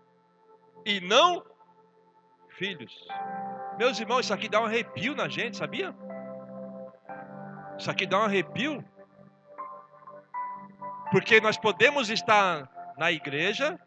e 0.87 0.99
não 1.03 1.45
filhos. 2.57 3.07
Meus 3.77 4.01
irmãos, 4.01 4.21
isso 4.21 4.33
aqui 4.33 4.49
dá 4.49 4.63
um 4.63 4.65
arrepio 4.65 5.15
na 5.15 5.29
gente, 5.29 5.59
sabia? 5.59 5.95
Isso 7.79 7.91
aqui 7.91 8.07
dá 8.07 8.21
um 8.21 8.25
arrepio. 8.25 8.83
Porque 11.11 11.39
nós 11.39 11.59
podemos 11.59 12.09
estar 12.09 12.67
na 12.97 13.13
igreja, 13.13 13.79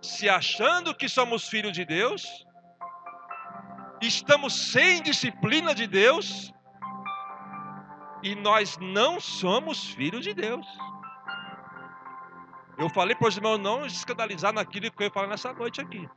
se 0.00 0.26
achando 0.26 0.94
que 0.94 1.06
somos 1.06 1.46
filhos 1.46 1.74
de 1.74 1.84
Deus, 1.84 2.46
estamos 4.00 4.72
sem 4.72 5.02
disciplina 5.02 5.74
de 5.74 5.86
Deus, 5.86 6.53
e 8.24 8.34
nós 8.34 8.78
não 8.78 9.20
somos 9.20 9.90
filhos 9.90 10.24
de 10.24 10.32
Deus. 10.32 10.66
Eu 12.78 12.88
falei 12.88 13.14
para 13.14 13.28
os 13.28 13.36
irmãos 13.36 13.58
não 13.58 13.84
escandalizar 13.84 14.50
naquilo 14.50 14.90
que 14.90 15.04
eu 15.04 15.10
falar 15.10 15.26
nessa 15.26 15.52
noite 15.52 15.80
aqui. 15.82 16.08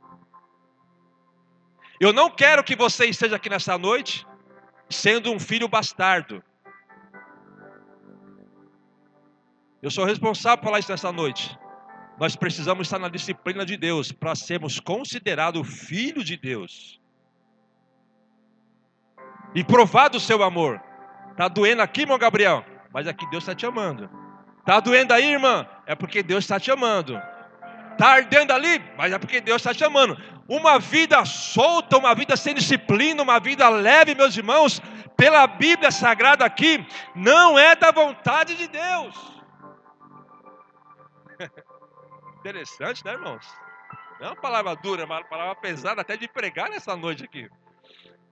Eu 2.00 2.10
não 2.12 2.30
quero 2.30 2.64
que 2.64 2.74
você 2.74 3.04
esteja 3.06 3.36
aqui 3.36 3.50
nessa 3.50 3.76
noite 3.76 4.26
sendo 4.88 5.30
um 5.30 5.38
filho 5.38 5.68
bastardo. 5.68 6.42
Eu 9.82 9.90
sou 9.90 10.06
responsável 10.06 10.58
por 10.58 10.64
falar 10.64 10.78
isso 10.78 10.90
nessa 10.90 11.12
noite. 11.12 11.56
Nós 12.18 12.34
precisamos 12.34 12.86
estar 12.86 12.98
na 12.98 13.10
disciplina 13.10 13.66
de 13.66 13.76
Deus 13.76 14.10
para 14.10 14.34
sermos 14.34 14.80
considerados 14.80 15.68
filho 15.86 16.24
de 16.24 16.38
Deus. 16.38 16.98
E 19.54 19.62
provado 19.62 20.16
o 20.16 20.20
seu 20.20 20.42
amor. 20.42 20.87
Está 21.38 21.46
doendo 21.46 21.80
aqui, 21.80 22.00
irmão 22.00 22.18
Gabriel? 22.18 22.64
Mas 22.92 23.06
aqui 23.06 23.24
Deus 23.30 23.44
está 23.44 23.54
te 23.54 23.64
amando. 23.64 24.10
Está 24.58 24.80
doendo 24.80 25.14
aí, 25.14 25.34
irmã? 25.34 25.68
É 25.86 25.94
porque 25.94 26.20
Deus 26.20 26.42
está 26.42 26.58
te 26.58 26.68
amando. 26.68 27.16
Está 27.92 28.08
ardendo 28.08 28.52
ali? 28.52 28.82
Mas 28.96 29.12
é 29.12 29.20
porque 29.20 29.40
Deus 29.40 29.62
está 29.62 29.72
te 29.72 29.84
amando. 29.84 30.20
Uma 30.48 30.80
vida 30.80 31.24
solta, 31.24 31.96
uma 31.96 32.12
vida 32.12 32.36
sem 32.36 32.56
disciplina, 32.56 33.22
uma 33.22 33.38
vida 33.38 33.68
leve, 33.68 34.16
meus 34.16 34.36
irmãos, 34.36 34.82
pela 35.16 35.46
Bíblia 35.46 35.92
Sagrada 35.92 36.44
aqui, 36.44 36.84
não 37.14 37.56
é 37.56 37.76
da 37.76 37.92
vontade 37.92 38.56
de 38.56 38.66
Deus. 38.66 39.40
Interessante, 42.40 43.04
né, 43.04 43.12
irmãos? 43.12 43.46
Não 44.18 44.26
é 44.26 44.30
uma 44.30 44.40
palavra 44.40 44.74
dura, 44.74 45.02
é 45.02 45.04
uma 45.04 45.22
palavra 45.22 45.54
pesada 45.54 46.00
até 46.00 46.16
de 46.16 46.26
pregar 46.26 46.68
nessa 46.68 46.96
noite 46.96 47.22
aqui. 47.22 47.48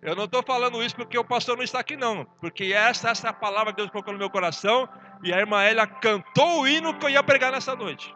Eu 0.07 0.15
não 0.15 0.27
estou 0.27 0.41
falando 0.41 0.81
isso 0.85 0.95
porque 0.95 1.19
o 1.19 1.25
pastor 1.25 1.57
não 1.57 1.65
está 1.65 1.81
aqui, 1.81 1.97
não. 1.97 2.25
Porque 2.41 2.73
essa, 2.73 3.11
essa 3.11 3.27
é 3.27 3.31
a 3.31 3.33
palavra 3.33 3.73
que 3.73 3.79
Deus 3.79 3.91
colocou 3.91 4.13
no 4.13 4.19
meu 4.21 4.31
coração. 4.31 4.89
E 5.21 5.35
a 5.35 5.39
irmã 5.39 5.65
Elia 5.65 5.85
cantou 5.85 6.61
o 6.61 6.69
hino 6.69 6.97
que 6.97 7.07
eu 7.07 7.11
ia 7.11 7.25
pregar 7.25 7.51
nessa 7.51 7.75
noite. 7.75 8.15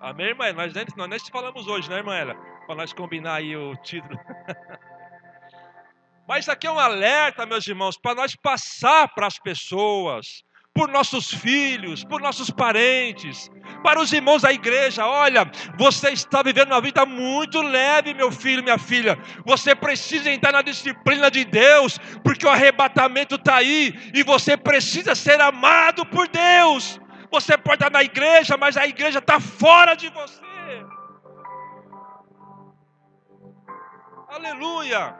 Amém, 0.00 0.26
irmã? 0.26 0.52
Nós, 0.52 0.74
nós 0.96 1.08
nem 1.08 1.18
falamos 1.30 1.68
hoje, 1.68 1.88
né, 1.88 1.98
irmã 1.98 2.18
Elia? 2.18 2.34
Para 2.66 2.74
nós 2.74 2.92
combinar 2.92 3.34
aí 3.34 3.56
o 3.56 3.76
título. 3.76 4.18
Mas 6.26 6.40
isso 6.40 6.50
aqui 6.50 6.66
é 6.66 6.72
um 6.72 6.80
alerta, 6.80 7.46
meus 7.46 7.64
irmãos, 7.68 7.96
para 7.96 8.16
nós 8.16 8.34
passar 8.34 9.14
para 9.14 9.28
as 9.28 9.38
pessoas 9.38 10.42
por 10.74 10.88
nossos 10.88 11.32
filhos, 11.32 12.02
por 12.02 12.20
nossos 12.20 12.50
parentes, 12.50 13.48
para 13.82 14.00
os 14.00 14.12
irmãos 14.12 14.42
da 14.42 14.52
igreja. 14.52 15.06
Olha, 15.06 15.50
você 15.76 16.10
está 16.10 16.42
vivendo 16.42 16.68
uma 16.68 16.80
vida 16.80 17.04
muito 17.06 17.60
leve, 17.60 18.14
meu 18.14 18.30
filho, 18.30 18.62
minha 18.62 18.78
filha. 18.78 19.18
Você 19.44 19.74
precisa 19.74 20.30
entrar 20.30 20.52
na 20.52 20.62
disciplina 20.62 21.30
de 21.30 21.44
Deus, 21.44 21.98
porque 22.22 22.46
o 22.46 22.50
arrebatamento 22.50 23.34
está 23.34 23.56
aí 23.56 23.94
e 24.14 24.22
você 24.22 24.56
precisa 24.56 25.14
ser 25.14 25.40
amado 25.40 26.04
por 26.06 26.28
Deus. 26.28 27.00
Você 27.30 27.56
pode 27.56 27.76
estar 27.76 27.90
na 27.90 28.02
igreja, 28.02 28.56
mas 28.56 28.76
a 28.76 28.86
igreja 28.86 29.18
está 29.18 29.38
fora 29.38 29.94
de 29.94 30.08
você. 30.10 30.50
Aleluia. 34.28 35.14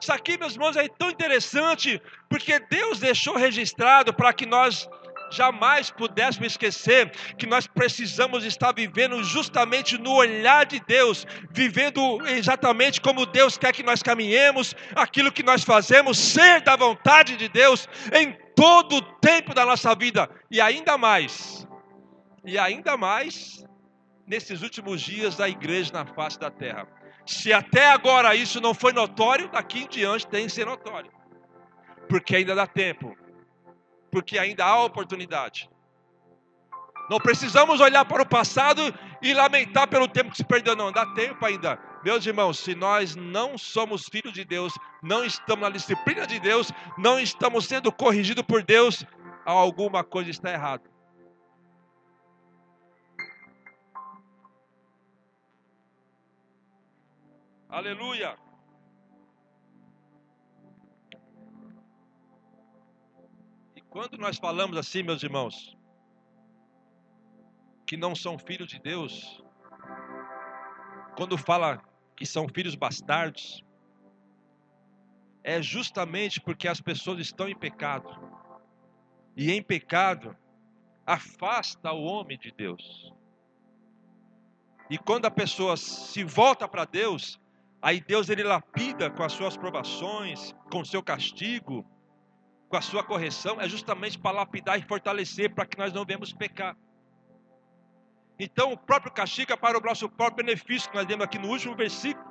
Isso 0.00 0.12
aqui, 0.12 0.36
meus 0.36 0.54
irmãos, 0.54 0.76
é 0.76 0.88
tão 0.88 1.10
interessante, 1.10 2.02
porque 2.28 2.58
Deus 2.58 2.98
deixou 2.98 3.36
registrado 3.36 4.12
para 4.12 4.32
que 4.32 4.44
nós 4.44 4.88
jamais 5.34 5.90
pudéssemos 5.90 6.52
esquecer 6.52 7.10
que 7.36 7.46
nós 7.46 7.66
precisamos 7.66 8.44
estar 8.44 8.72
vivendo 8.72 9.22
justamente 9.24 9.98
no 9.98 10.12
olhar 10.14 10.66
de 10.66 10.80
Deus, 10.80 11.26
vivendo 11.50 12.26
exatamente 12.28 13.00
como 13.00 13.26
Deus 13.26 13.56
quer 13.56 13.72
que 13.72 13.82
nós 13.82 14.02
caminhemos, 14.02 14.74
aquilo 14.94 15.32
que 15.32 15.42
nós 15.42 15.64
fazemos, 15.64 16.18
ser 16.18 16.60
da 16.62 16.76
vontade 16.76 17.36
de 17.36 17.48
Deus 17.48 17.88
em 18.12 18.36
todo 18.54 18.96
o 18.96 19.02
tempo 19.02 19.54
da 19.54 19.64
nossa 19.64 19.94
vida, 19.94 20.28
e 20.50 20.60
ainda 20.60 20.98
mais, 20.98 21.66
e 22.44 22.58
ainda 22.58 22.96
mais 22.96 23.64
nesses 24.26 24.62
últimos 24.62 25.00
dias 25.00 25.36
da 25.36 25.48
igreja 25.48 25.92
na 25.92 26.06
face 26.06 26.38
da 26.38 26.50
terra. 26.50 26.86
Se 27.26 27.52
até 27.52 27.90
agora 27.90 28.34
isso 28.34 28.60
não 28.60 28.74
foi 28.74 28.92
notório, 28.92 29.48
daqui 29.48 29.82
em 29.82 29.88
diante 29.88 30.26
tem 30.26 30.46
que 30.46 30.52
ser 30.52 30.66
notório. 30.66 31.10
Porque 32.08 32.36
ainda 32.36 32.54
dá 32.54 32.66
tempo. 32.66 33.16
Porque 34.12 34.38
ainda 34.38 34.64
há 34.64 34.84
oportunidade. 34.84 35.68
Não 37.10 37.18
precisamos 37.18 37.80
olhar 37.80 38.04
para 38.04 38.22
o 38.22 38.28
passado 38.28 38.80
e 39.20 39.34
lamentar 39.34 39.88
pelo 39.88 40.06
tempo 40.06 40.30
que 40.30 40.36
se 40.36 40.44
perdeu, 40.44 40.76
não. 40.76 40.92
Dá 40.92 41.06
tempo 41.14 41.44
ainda. 41.44 41.78
Meus 42.04 42.24
irmãos, 42.26 42.58
se 42.58 42.74
nós 42.74 43.16
não 43.16 43.56
somos 43.56 44.04
filhos 44.04 44.32
de 44.32 44.44
Deus, 44.44 44.74
não 45.02 45.24
estamos 45.24 45.62
na 45.62 45.70
disciplina 45.70 46.26
de 46.26 46.38
Deus, 46.38 46.70
não 46.98 47.18
estamos 47.18 47.66
sendo 47.66 47.90
corrigidos 47.90 48.44
por 48.44 48.62
Deus, 48.62 49.04
alguma 49.44 50.04
coisa 50.04 50.30
está 50.30 50.52
errada. 50.52 50.92
Aleluia. 57.68 58.36
Quando 63.92 64.16
nós 64.18 64.38
falamos 64.38 64.76
assim, 64.76 65.02
meus 65.02 65.22
irmãos, 65.22 65.76
que 67.86 67.96
não 67.96 68.14
são 68.14 68.38
filhos 68.38 68.68
de 68.68 68.80
Deus, 68.80 69.44
quando 71.16 71.36
fala 71.36 71.80
que 72.16 72.24
são 72.24 72.48
filhos 72.48 72.74
bastardos, 72.74 73.62
é 75.44 75.60
justamente 75.60 76.40
porque 76.40 76.66
as 76.66 76.80
pessoas 76.80 77.20
estão 77.20 77.48
em 77.48 77.56
pecado. 77.56 78.08
E 79.36 79.52
em 79.52 79.62
pecado 79.62 80.36
afasta 81.06 81.92
o 81.92 82.02
homem 82.02 82.38
de 82.38 82.50
Deus. 82.50 83.12
E 84.88 84.96
quando 84.96 85.26
a 85.26 85.30
pessoa 85.30 85.76
se 85.76 86.24
volta 86.24 86.66
para 86.66 86.84
Deus, 86.84 87.38
Aí 87.82 88.00
Deus 88.00 88.28
ele 88.28 88.44
lapida 88.44 89.10
com 89.10 89.24
as 89.24 89.32
suas 89.32 89.56
provações, 89.56 90.54
com 90.70 90.82
o 90.82 90.86
seu 90.86 91.02
castigo, 91.02 91.84
com 92.72 92.78
a 92.78 92.80
sua 92.80 93.04
correção, 93.04 93.60
é 93.60 93.68
justamente 93.68 94.18
para 94.18 94.38
lapidar 94.38 94.78
e 94.78 94.82
fortalecer 94.82 95.54
para 95.54 95.66
que 95.66 95.76
nós 95.76 95.92
não 95.92 96.06
venhamos 96.06 96.32
pecar. 96.32 96.74
Então, 98.38 98.72
o 98.72 98.78
próprio 98.78 99.12
castigo 99.12 99.52
é 99.52 99.56
para 99.56 99.76
o 99.76 99.80
nosso 99.82 100.08
próprio 100.08 100.42
benefício, 100.42 100.88
que 100.88 100.96
nós 100.96 101.06
vemos 101.06 101.22
aqui 101.22 101.38
no 101.38 101.48
último 101.48 101.76
versículo. 101.76 102.26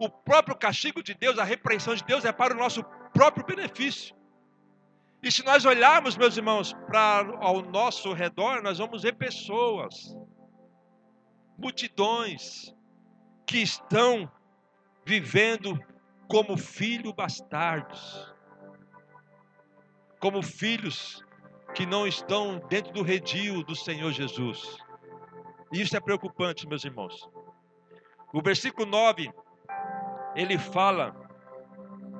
O 0.00 0.08
próprio 0.08 0.56
castigo 0.56 1.00
de 1.00 1.14
Deus, 1.14 1.38
a 1.38 1.44
repreensão 1.44 1.94
de 1.94 2.02
Deus 2.02 2.24
é 2.24 2.32
para 2.32 2.52
o 2.52 2.58
nosso 2.58 2.82
próprio 3.14 3.46
benefício. 3.46 4.16
E 5.22 5.30
se 5.30 5.44
nós 5.44 5.64
olharmos, 5.64 6.16
meus 6.16 6.36
irmãos, 6.36 6.72
para 6.88 7.38
ao 7.38 7.62
nosso 7.62 8.12
redor, 8.12 8.64
nós 8.64 8.78
vamos 8.78 9.04
ver 9.04 9.12
pessoas, 9.12 9.94
multidões 11.56 12.74
que 13.46 13.58
estão 13.58 14.28
vivendo 15.06 15.78
como 16.26 16.56
filhos 16.56 17.12
bastardos, 17.12 18.31
como 20.22 20.40
filhos 20.40 21.20
que 21.74 21.84
não 21.84 22.06
estão 22.06 22.60
dentro 22.68 22.92
do 22.92 23.02
redil 23.02 23.64
do 23.64 23.74
Senhor 23.74 24.12
Jesus. 24.12 24.78
E 25.72 25.82
isso 25.82 25.96
é 25.96 26.00
preocupante, 26.00 26.68
meus 26.68 26.84
irmãos. 26.84 27.28
O 28.32 28.40
versículo 28.40 28.86
9, 28.86 29.32
ele 30.36 30.56
fala 30.58 31.12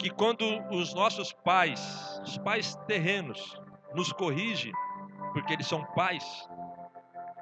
que 0.01 0.11
quando 0.11 0.45
os 0.73 0.93
nossos 0.95 1.33
pais, 1.33 2.21
os 2.25 2.37
pais 2.39 2.75
terrenos, 2.89 3.61
nos 3.95 4.13
corrigem, 4.13 4.73
porque 5.33 5.53
eles 5.53 5.69
são 5.69 5.85
pais, 5.95 6.25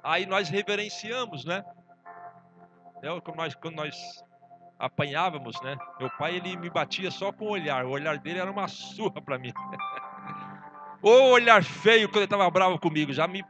aí 0.03 0.27
nós 0.27 0.51
reverenciamos, 0.51 1.47
né? 1.47 1.65
É 3.03 3.21
como 3.23 3.39
nós, 3.39 3.55
quando 3.55 3.77
nós 3.77 3.97
apanhávamos, 4.79 5.59
né? 5.63 5.79
Meu 5.99 6.11
pai 6.19 6.37
ele 6.37 6.55
me 6.59 6.69
batia 6.69 7.11
só 7.11 7.33
com 7.33 7.47
o 7.47 7.51
olhar. 7.51 7.87
O 7.87 7.91
olhar 7.93 8.19
dele 8.19 8.41
era 8.41 8.51
uma 8.51 8.69
surra 8.69 9.23
para 9.23 9.39
mim. 9.39 9.53
o 11.03 11.31
olhar 11.31 11.63
feio 11.63 12.09
quando 12.09 12.19
ele 12.19 12.25
estava 12.25 12.51
bravo 12.51 12.79
comigo, 12.79 13.13
já 13.13 13.27
me 13.27 13.45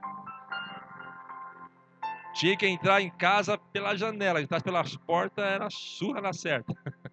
tinha 2.35 2.57
que 2.57 2.67
entrar 2.67 3.01
em 3.01 3.11
casa 3.11 3.59
pela 3.59 3.97
janela, 3.97 4.41
entrar 4.41 4.63
pelas 4.63 4.97
portas 4.97 5.45
era 5.45 5.69
surra 5.71 6.21
na 6.21 6.33
certa. 6.33 6.73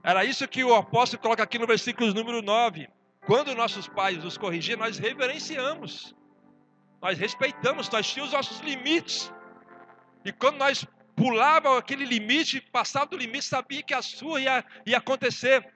Era 0.00 0.24
isso 0.24 0.46
que 0.48 0.64
o 0.64 0.74
apóstolo 0.74 1.20
coloca 1.20 1.42
aqui 1.42 1.58
no 1.58 1.66
versículo 1.66 2.14
número 2.14 2.40
9. 2.40 2.88
Quando 3.26 3.54
nossos 3.54 3.88
pais 3.88 4.22
nos 4.24 4.38
corrigiam, 4.38 4.78
nós 4.78 4.96
reverenciamos. 4.96 6.14
Nós 7.02 7.18
respeitamos, 7.18 7.90
nós 7.90 8.10
tínhamos 8.10 8.32
os 8.32 8.36
nossos 8.36 8.60
limites. 8.60 9.30
E 10.24 10.32
quando 10.32 10.56
nós 10.56 10.86
pulava 11.14 11.76
aquele 11.76 12.06
limite, 12.06 12.60
passava 12.72 13.06
do 13.06 13.16
limite, 13.18 13.44
sabia 13.44 13.82
que 13.82 13.92
a 13.92 14.00
sua 14.00 14.40
ia, 14.40 14.64
ia 14.86 14.96
acontecer. 14.96 15.70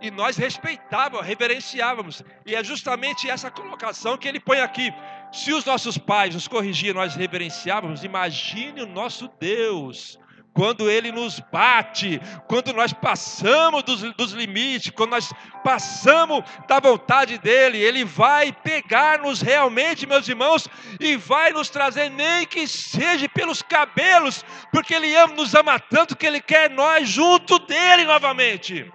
E 0.00 0.10
nós 0.10 0.36
respeitávamos, 0.36 1.26
reverenciávamos. 1.26 2.22
E 2.46 2.54
é 2.54 2.62
justamente 2.62 3.28
essa 3.28 3.50
colocação 3.50 4.16
que 4.16 4.28
ele 4.28 4.40
põe 4.40 4.60
aqui. 4.60 4.92
Se 5.32 5.52
os 5.52 5.64
nossos 5.64 5.98
pais 5.98 6.34
nos 6.34 6.48
corrigiam, 6.48 6.94
nós 6.94 7.14
reverenciávamos, 7.14 8.04
imagine 8.04 8.82
o 8.82 8.86
nosso 8.86 9.28
Deus, 9.38 10.18
quando 10.58 10.90
Ele 10.90 11.12
nos 11.12 11.38
bate, 11.38 12.20
quando 12.48 12.72
nós 12.72 12.92
passamos 12.92 13.84
dos, 13.84 14.00
dos 14.14 14.32
limites, 14.32 14.90
quando 14.90 15.10
nós 15.10 15.32
passamos 15.62 16.42
da 16.66 16.80
vontade 16.80 17.38
dEle, 17.38 17.78
Ele 17.78 18.04
vai 18.04 18.52
pegar-nos 18.52 19.40
realmente, 19.40 20.04
meus 20.04 20.26
irmãos, 20.26 20.66
e 20.98 21.16
vai 21.16 21.52
nos 21.52 21.70
trazer, 21.70 22.10
nem 22.10 22.44
que 22.44 22.66
seja 22.66 23.28
pelos 23.28 23.62
cabelos, 23.62 24.44
porque 24.72 24.94
Ele 24.94 25.14
ama, 25.14 25.34
nos 25.34 25.54
ama 25.54 25.78
tanto 25.78 26.16
que 26.16 26.26
Ele 26.26 26.40
quer 26.40 26.68
nós 26.70 27.08
junto 27.08 27.60
dEle 27.60 28.04
novamente. 28.04 28.92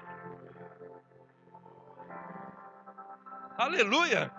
Aleluia! 3.58 4.32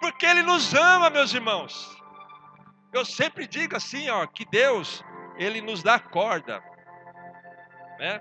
Porque 0.00 0.26
Ele 0.26 0.42
nos 0.42 0.74
ama, 0.74 1.10
meus 1.10 1.32
irmãos. 1.32 1.96
Eu 2.92 3.04
sempre 3.04 3.46
digo 3.46 3.76
assim, 3.76 4.10
ó, 4.10 4.26
que 4.26 4.44
Deus, 4.44 5.04
Ele 5.36 5.60
nos 5.60 5.82
dá 5.82 5.98
corda, 5.98 6.62
né? 7.98 8.20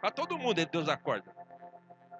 Para 0.00 0.10
todo 0.10 0.38
mundo, 0.38 0.64
Deus 0.66 0.86
dá 0.86 0.96
corda. 0.96 1.34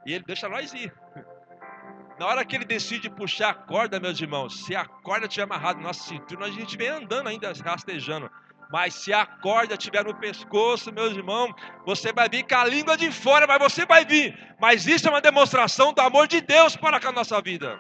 E 0.07 0.13
Ele 0.13 0.25
deixa 0.25 0.49
nós 0.49 0.73
ir. 0.73 0.93
Na 2.19 2.27
hora 2.27 2.45
que 2.45 2.57
Ele 2.57 2.65
decide 2.65 3.11
puxar 3.11 3.51
a 3.51 3.55
corda, 3.55 4.01
meus 4.01 4.21
irmãos, 4.21 4.65
se 4.65 4.75
a 4.75 4.87
corda 4.87 5.27
estiver 5.27 5.45
amarrada 5.45 5.79
no 5.79 5.85
nosso 5.85 6.05
cinturão, 6.05 6.47
a 6.47 6.51
gente 6.51 6.77
vem 6.77 6.89
andando 6.89 7.29
ainda 7.29 7.53
rastejando. 7.65 8.31
Mas 8.75 8.93
se 8.95 9.13
a 9.13 9.25
corda 9.25 9.75
estiver 9.75 10.05
no 10.05 10.17
pescoço, 10.17 10.93
meus 10.93 11.13
irmãos, 11.13 11.55
você 11.87 12.13
vai 12.13 12.29
vir 12.29 12.43
com 12.43 12.57
a 12.57 12.65
língua 12.65 12.97
de 12.97 13.09
fora, 13.13 13.47
mas 13.47 13.61
você 13.61 13.87
vai 13.87 14.05
vir. 14.05 14.37
Mas 14.61 14.85
isso 14.85 15.07
é 15.07 15.11
uma 15.13 15.21
demonstração 15.21 15.93
do 15.93 16.01
amor 16.01 16.27
de 16.27 16.41
Deus 16.41 16.75
para 16.75 16.99
com 16.99 17.07
a 17.07 17.13
nossa 17.13 17.41
vida. 17.41 17.79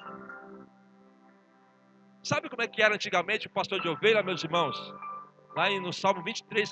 Sabe 2.22 2.48
como 2.48 2.62
é 2.62 2.68
que 2.68 2.80
era 2.80 2.94
antigamente 2.94 3.48
o 3.48 3.50
pastor 3.50 3.80
de 3.80 3.88
ovelha, 3.88 4.22
meus 4.22 4.44
irmãos? 4.44 4.94
Lá 5.56 5.68
no 5.80 5.92
Salmo 5.92 6.22
23, 6.22 6.70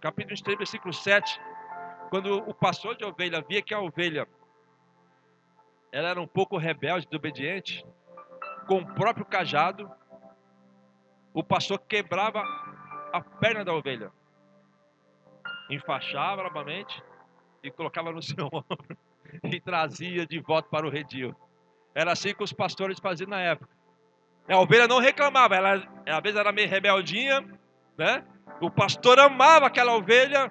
capítulo 0.00 0.30
23, 0.30 0.56
versículo 0.56 0.94
7. 0.94 1.38
Quando 2.08 2.38
o 2.38 2.54
pastor 2.54 2.96
de 2.96 3.04
ovelha 3.04 3.44
via 3.46 3.60
que 3.60 3.74
a 3.74 3.80
ovelha 3.80 4.26
ela 5.92 6.08
era 6.08 6.20
um 6.22 6.26
pouco 6.26 6.56
rebelde, 6.56 7.04
desobediente, 7.04 7.84
com 8.66 8.78
o 8.78 8.94
próprio 8.94 9.26
cajado, 9.26 9.90
o 11.34 11.44
pastor 11.44 11.78
quebrava 11.78 12.42
a 13.12 13.20
perna 13.20 13.64
da 13.64 13.72
ovelha, 13.72 14.10
enfaixava 15.68 16.42
novamente 16.42 17.02
e 17.62 17.70
colocava 17.70 18.10
no 18.12 18.22
seu 18.22 18.46
ombro 18.46 18.96
e 19.44 19.60
trazia 19.60 20.26
de 20.26 20.40
volta 20.40 20.68
para 20.68 20.86
o 20.86 20.90
redil. 20.90 21.34
Era 21.94 22.12
assim 22.12 22.34
que 22.34 22.42
os 22.42 22.52
pastores 22.52 22.98
faziam 22.98 23.28
na 23.28 23.40
época. 23.40 23.70
A 24.48 24.58
ovelha 24.58 24.88
não 24.88 24.98
reclamava, 24.98 25.54
ela 25.54 25.74
às 26.06 26.22
vezes 26.22 26.38
era 26.38 26.50
meio 26.50 26.68
rebeldinha, 26.68 27.46
né? 27.96 28.24
O 28.60 28.70
pastor 28.70 29.18
amava 29.18 29.66
aquela 29.66 29.94
ovelha, 29.94 30.50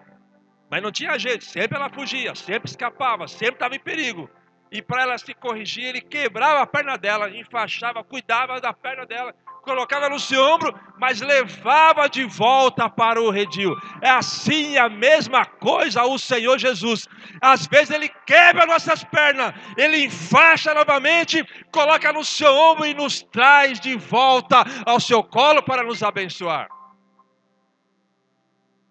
mas 0.70 0.82
não 0.82 0.92
tinha 0.92 1.18
jeito, 1.18 1.44
sempre 1.44 1.78
ela 1.78 1.90
fugia, 1.90 2.34
sempre 2.36 2.70
escapava, 2.70 3.28
sempre 3.28 3.56
estava 3.56 3.76
em 3.76 3.80
perigo. 3.80 4.30
E 4.72 4.82
para 4.82 5.02
ela 5.02 5.18
se 5.18 5.34
corrigir, 5.34 5.86
ele 5.86 6.02
quebrava 6.02 6.62
a 6.62 6.68
perna 6.68 6.98
dela, 6.98 7.30
enfaixava, 7.30 8.04
cuidava 8.04 8.62
da 8.62 8.72
perna 8.72 9.06
dela, 9.06 9.34
colocava 9.62 10.10
no 10.10 10.20
seu 10.20 10.44
ombro, 10.44 10.74
mas 11.00 11.22
levava 11.22 12.10
de 12.10 12.24
volta 12.26 12.90
para 12.90 13.22
o 13.22 13.30
redil. 13.30 13.76
É 14.02 14.10
assim 14.10 14.78
a 14.78 14.90
mesma 14.90 15.46
coisa 15.46 16.04
o 16.04 16.18
Senhor 16.18 16.58
Jesus. 16.58 17.08
Às 17.42 17.68
vezes 17.68 17.92
ele 17.92 18.10
quebra 18.26 18.66
nossas 18.66 19.04
pernas, 19.04 19.54
ele 19.78 20.06
enfaixa 20.06 20.74
novamente, 20.74 21.44
coloca 21.72 22.12
no 22.12 22.24
seu 22.24 22.54
ombro 22.54 22.86
e 22.86 22.94
nos 22.94 23.22
traz 23.22 23.80
de 23.80 23.96
volta 23.96 24.64
ao 24.86 25.00
seu 25.00 25.24
colo 25.24 25.64
para 25.64 25.84
nos 25.84 26.04
abençoar. 26.04 26.68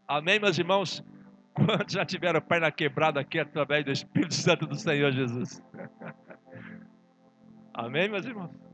Amém, 0.07 0.39
meus 0.39 0.59
irmãos? 0.59 1.05
Quantos 1.53 1.95
já 1.95 2.05
tiveram 2.05 2.41
perna 2.41 2.71
quebrada 2.71 3.21
aqui 3.21 3.39
através 3.39 3.85
do 3.85 3.91
Espírito 3.91 4.35
Santo 4.35 4.67
do 4.67 4.77
Senhor 4.77 5.13
Jesus? 5.13 5.61
Amém, 7.75 8.09
meus 8.09 8.25
irmãos? 8.25 8.68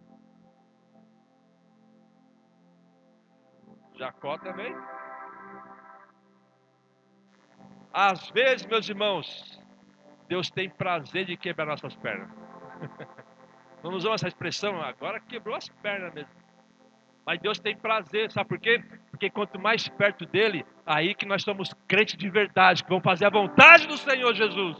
Jacó 3.96 4.38
também. 4.38 4.74
Às 7.92 8.28
vezes, 8.30 8.66
meus 8.66 8.88
irmãos, 8.88 9.60
Deus 10.28 10.50
tem 10.50 10.68
prazer 10.68 11.26
de 11.26 11.36
quebrar 11.36 11.66
nossas 11.66 11.94
pernas. 11.96 12.28
Não 13.82 13.92
usamos 13.92 14.22
essa 14.22 14.28
expressão, 14.28 14.80
agora 14.80 15.20
quebrou 15.20 15.54
as 15.54 15.68
pernas 15.68 16.12
mesmo. 16.12 16.32
Mas 17.26 17.38
Deus 17.38 17.58
tem 17.58 17.76
prazer, 17.76 18.30
sabe 18.30 18.48
por 18.48 18.58
quê? 18.58 18.82
Porque 19.10 19.30
quanto 19.30 19.58
mais 19.58 19.88
perto 19.88 20.26
dele, 20.26 20.64
aí 20.84 21.14
que 21.14 21.26
nós 21.26 21.42
somos 21.42 21.72
crentes 21.86 22.16
de 22.16 22.28
verdade, 22.28 22.82
que 22.82 22.90
vão 22.90 23.00
fazer 23.00 23.26
a 23.26 23.30
vontade 23.30 23.86
do 23.86 23.96
Senhor 23.96 24.34
Jesus. 24.34 24.76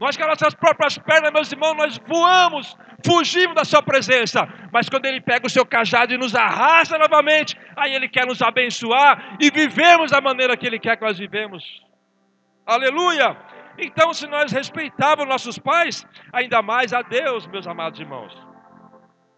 Nós 0.00 0.16
com 0.16 0.24
as 0.24 0.28
nossas 0.30 0.54
próprias 0.54 0.98
pernas, 0.98 1.30
meus 1.32 1.52
irmãos, 1.52 1.76
nós 1.76 1.98
voamos, 2.06 2.76
fugimos 3.04 3.54
da 3.54 3.64
sua 3.64 3.82
presença. 3.82 4.48
Mas 4.72 4.88
quando 4.88 5.06
ele 5.06 5.20
pega 5.20 5.46
o 5.46 5.50
seu 5.50 5.64
cajado 5.64 6.12
e 6.12 6.18
nos 6.18 6.34
arrasta 6.34 6.98
novamente, 6.98 7.56
aí 7.76 7.94
ele 7.94 8.08
quer 8.08 8.26
nos 8.26 8.40
abençoar 8.42 9.36
e 9.40 9.50
vivemos 9.50 10.10
da 10.10 10.20
maneira 10.20 10.56
que 10.56 10.66
ele 10.66 10.78
quer 10.78 10.96
que 10.96 11.04
nós 11.04 11.18
vivemos. 11.18 11.82
Aleluia! 12.66 13.36
Então, 13.78 14.12
se 14.12 14.26
nós 14.26 14.52
respeitávamos 14.52 15.28
nossos 15.28 15.58
pais, 15.58 16.06
ainda 16.32 16.60
mais 16.60 16.92
a 16.92 17.02
Deus, 17.02 17.46
meus 17.46 17.66
amados 17.66 17.98
irmãos. 17.98 18.36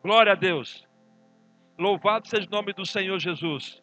Glória 0.03 0.33
a 0.33 0.35
Deus. 0.37 0.85
Louvado 1.79 2.29
seja 2.29 2.47
o 2.47 2.51
nome 2.51 2.73
do 2.73 2.85
Senhor 2.85 3.19
Jesus. 3.19 3.81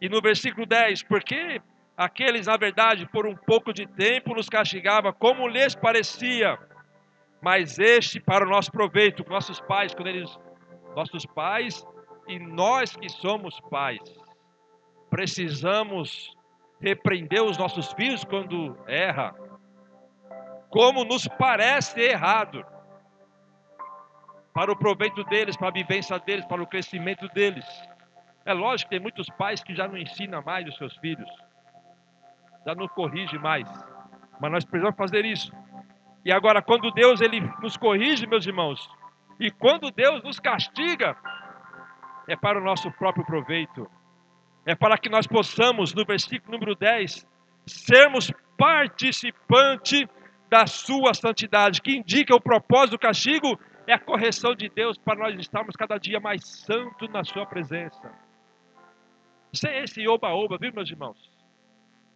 E 0.00 0.08
no 0.08 0.20
versículo 0.20 0.64
10, 0.64 1.02
porque 1.02 1.60
Aqueles, 1.98 2.46
na 2.46 2.56
verdade, 2.56 3.08
por 3.10 3.26
um 3.26 3.34
pouco 3.34 3.72
de 3.72 3.84
tempo 3.84 4.32
nos 4.32 4.48
castigava 4.48 5.12
como 5.12 5.48
lhes 5.48 5.74
parecia, 5.74 6.56
mas 7.40 7.78
este 7.78 8.20
para 8.20 8.46
o 8.46 8.48
nosso 8.48 8.70
proveito, 8.70 9.24
nossos 9.28 9.60
pais, 9.60 9.94
quando 9.94 10.08
eles, 10.08 10.38
nossos 10.94 11.24
pais 11.26 11.86
e 12.26 12.38
nós 12.38 12.94
que 12.96 13.08
somos 13.08 13.58
pais, 13.70 14.00
precisamos 15.10 16.36
repreender 16.80 17.42
os 17.42 17.56
nossos 17.56 17.92
filhos 17.92 18.24
quando 18.24 18.76
erra, 18.86 19.34
como 20.70 21.04
nos 21.04 21.26
parece 21.26 22.00
errado, 22.00 22.64
para 24.52 24.72
o 24.72 24.76
proveito 24.76 25.22
deles, 25.24 25.56
para 25.56 25.68
a 25.68 25.72
vivência 25.72 26.18
deles, 26.18 26.44
para 26.46 26.62
o 26.62 26.66
crescimento 26.66 27.28
deles. 27.28 27.64
É 28.44 28.52
lógico 28.52 28.90
que 28.90 28.96
tem 28.96 29.02
muitos 29.02 29.28
pais 29.30 29.62
que 29.62 29.74
já 29.74 29.86
não 29.86 29.96
ensinam 29.96 30.42
mais 30.42 30.66
os 30.66 30.76
seus 30.76 30.96
filhos 30.96 31.28
já 32.68 32.74
não 32.74 32.86
corrige 32.88 33.38
mais. 33.38 33.66
Mas 34.40 34.52
nós 34.52 34.64
precisamos 34.64 34.96
fazer 34.96 35.24
isso. 35.24 35.50
E 36.24 36.32
agora, 36.32 36.60
quando 36.60 36.90
Deus 36.90 37.20
ele 37.20 37.40
nos 37.62 37.76
corrige, 37.76 38.26
meus 38.26 38.46
irmãos, 38.46 38.88
e 39.38 39.50
quando 39.50 39.90
Deus 39.90 40.22
nos 40.22 40.38
castiga, 40.38 41.16
é 42.26 42.36
para 42.36 42.58
o 42.58 42.64
nosso 42.64 42.90
próprio 42.92 43.24
proveito. 43.24 43.88
É 44.66 44.74
para 44.74 44.98
que 44.98 45.08
nós 45.08 45.26
possamos, 45.26 45.94
no 45.94 46.04
versículo 46.04 46.52
número 46.52 46.74
10, 46.74 47.26
sermos 47.66 48.32
participante 48.56 50.08
da 50.50 50.66
sua 50.66 51.14
santidade, 51.14 51.80
que 51.80 51.96
indica 51.96 52.34
o 52.34 52.40
propósito 52.40 52.92
do 52.92 52.98
castigo 52.98 53.58
é 53.86 53.94
a 53.94 53.98
correção 53.98 54.54
de 54.54 54.68
Deus 54.68 54.98
para 54.98 55.18
nós 55.18 55.38
estarmos 55.38 55.74
cada 55.74 55.96
dia 55.96 56.20
mais 56.20 56.46
santos 56.46 57.08
na 57.08 57.24
sua 57.24 57.46
presença. 57.46 58.12
Sem 59.52 59.78
esse 59.78 60.06
oba-oba, 60.06 60.58
viu, 60.58 60.72
meus 60.74 60.90
irmãos? 60.90 61.38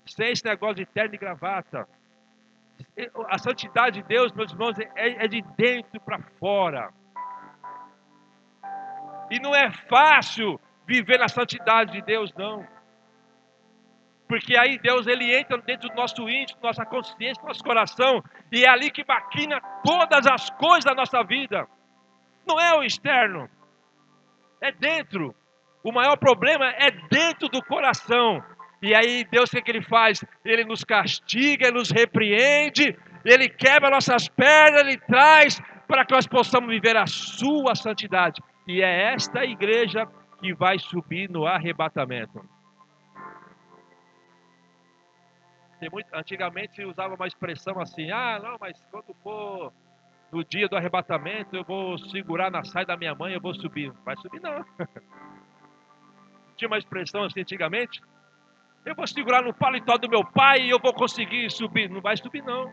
sem 0.06 0.32
esse 0.32 0.44
negócio 0.44 0.76
de 0.76 0.86
terno 0.86 1.14
e 1.14 1.18
gravata. 1.18 1.88
A 3.28 3.38
santidade 3.38 4.02
de 4.02 4.08
Deus, 4.08 4.32
meus 4.32 4.52
irmãos, 4.52 4.78
é, 4.78 5.24
é 5.24 5.28
de 5.28 5.42
dentro 5.56 6.00
para 6.00 6.18
fora. 6.38 6.92
E 9.30 9.38
não 9.40 9.54
é 9.54 9.70
fácil 9.88 10.60
viver 10.86 11.18
na 11.18 11.28
santidade 11.28 11.92
de 11.92 12.02
Deus, 12.02 12.32
não. 12.34 12.66
Porque 14.28 14.56
aí 14.56 14.78
Deus 14.78 15.06
ele 15.06 15.34
entra 15.34 15.58
dentro 15.58 15.88
do 15.88 15.94
nosso 15.94 16.28
íntimo, 16.28 16.58
nossa 16.62 16.84
consciência, 16.86 17.42
nosso 17.42 17.62
coração, 17.62 18.22
e 18.50 18.64
é 18.64 18.68
ali 18.68 18.90
que 18.90 19.04
maquina 19.06 19.60
todas 19.84 20.26
as 20.26 20.50
coisas 20.50 20.84
da 20.84 20.94
nossa 20.94 21.22
vida. 21.22 21.66
Não 22.46 22.58
é 22.58 22.74
o 22.74 22.82
externo, 22.82 23.48
é 24.60 24.72
dentro. 24.72 25.34
O 25.84 25.92
maior 25.92 26.16
problema 26.16 26.66
é 26.66 26.90
dentro 26.90 27.48
do 27.48 27.62
coração. 27.62 28.42
E 28.82 28.94
aí 28.94 29.24
Deus 29.30 29.48
o 29.48 29.52
que, 29.52 29.62
que 29.62 29.70
ele 29.70 29.82
faz? 29.82 30.24
Ele 30.44 30.64
nos 30.64 30.82
castiga, 30.82 31.68
ele 31.68 31.78
nos 31.78 31.90
repreende, 31.90 32.98
ele 33.24 33.48
quebra 33.48 33.88
nossas 33.88 34.28
pernas, 34.28 34.80
ele 34.80 34.98
traz 34.98 35.60
para 35.86 36.04
que 36.04 36.12
nós 36.12 36.26
possamos 36.26 36.68
viver 36.68 36.96
a 36.96 37.06
sua 37.06 37.76
santidade. 37.76 38.42
E 38.66 38.82
é 38.82 39.12
esta 39.14 39.44
igreja 39.44 40.08
que 40.40 40.52
vai 40.52 40.78
subir 40.78 41.30
no 41.30 41.46
arrebatamento. 41.46 42.44
Antigamente 46.12 46.76
se 46.76 46.84
usava 46.84 47.14
uma 47.14 47.26
expressão 47.26 47.80
assim: 47.80 48.10
ah, 48.10 48.40
não, 48.42 48.56
mas 48.60 48.80
quando 48.90 49.14
for 49.22 49.72
no 50.32 50.44
dia 50.44 50.68
do 50.68 50.76
arrebatamento, 50.76 51.54
eu 51.54 51.64
vou 51.64 51.98
segurar 51.98 52.50
na 52.50 52.64
saia 52.64 52.86
da 52.86 52.96
minha 52.96 53.14
mãe, 53.14 53.34
eu 53.34 53.40
vou 53.40 53.54
subir. 53.54 53.92
Vai 54.04 54.16
subir, 54.16 54.40
não. 54.40 54.64
Tinha 56.56 56.68
uma 56.68 56.78
expressão 56.78 57.24
assim 57.24 57.40
antigamente? 57.40 58.00
Eu 58.84 58.94
vou 58.94 59.06
segurar 59.06 59.42
no 59.42 59.54
paletó 59.54 59.96
do 59.96 60.08
meu 60.08 60.24
pai 60.24 60.62
e 60.62 60.70
eu 60.70 60.78
vou 60.78 60.92
conseguir 60.92 61.50
subir. 61.50 61.88
Não 61.88 62.00
vai 62.00 62.16
subir, 62.16 62.42
não. 62.42 62.72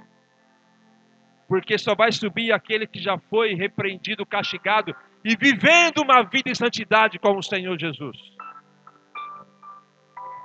Porque 1.47 1.77
só 1.77 1.95
vai 1.95 2.11
subir 2.11 2.51
aquele 2.51 2.87
que 2.87 2.99
já 2.99 3.17
foi 3.17 3.53
repreendido, 3.53 4.25
castigado 4.25 4.95
e 5.23 5.35
vivendo 5.35 6.01
uma 6.01 6.23
vida 6.23 6.49
em 6.49 6.55
santidade 6.55 7.19
com 7.19 7.37
o 7.37 7.43
Senhor 7.43 7.77
Jesus. 7.79 8.17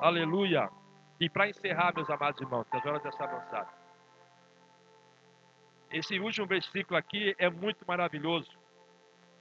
Aleluia. 0.00 0.68
E 1.18 1.30
para 1.30 1.48
encerrar, 1.48 1.94
meus 1.94 2.10
amados 2.10 2.40
irmãos, 2.40 2.66
que 2.68 2.76
as 2.76 2.84
horas 2.84 3.02
já 3.02 3.08
estão 3.08 3.26
avançadas. 3.26 3.74
esse 5.90 6.18
último 6.18 6.46
versículo 6.46 6.98
aqui 6.98 7.34
é 7.38 7.48
muito 7.48 7.86
maravilhoso. 7.86 8.50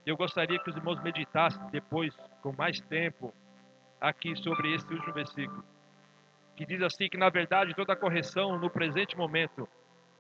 Eu 0.05 0.15
gostaria 0.15 0.59
que 0.59 0.69
os 0.69 0.75
irmãos 0.75 1.01
meditassem 1.01 1.62
depois, 1.71 2.15
com 2.41 2.53
mais 2.55 2.79
tempo, 2.81 3.33
aqui 3.99 4.36
sobre 4.36 4.73
esse 4.73 4.86
último 4.93 5.13
versículo. 5.13 5.72
Que 6.55 6.65
diz 6.65 6.81
assim: 6.81 7.09
que 7.09 7.17
na 7.17 7.29
verdade 7.29 7.73
toda 7.73 7.95
correção 7.95 8.57
no 8.59 8.69
presente 8.69 9.17
momento, 9.17 9.67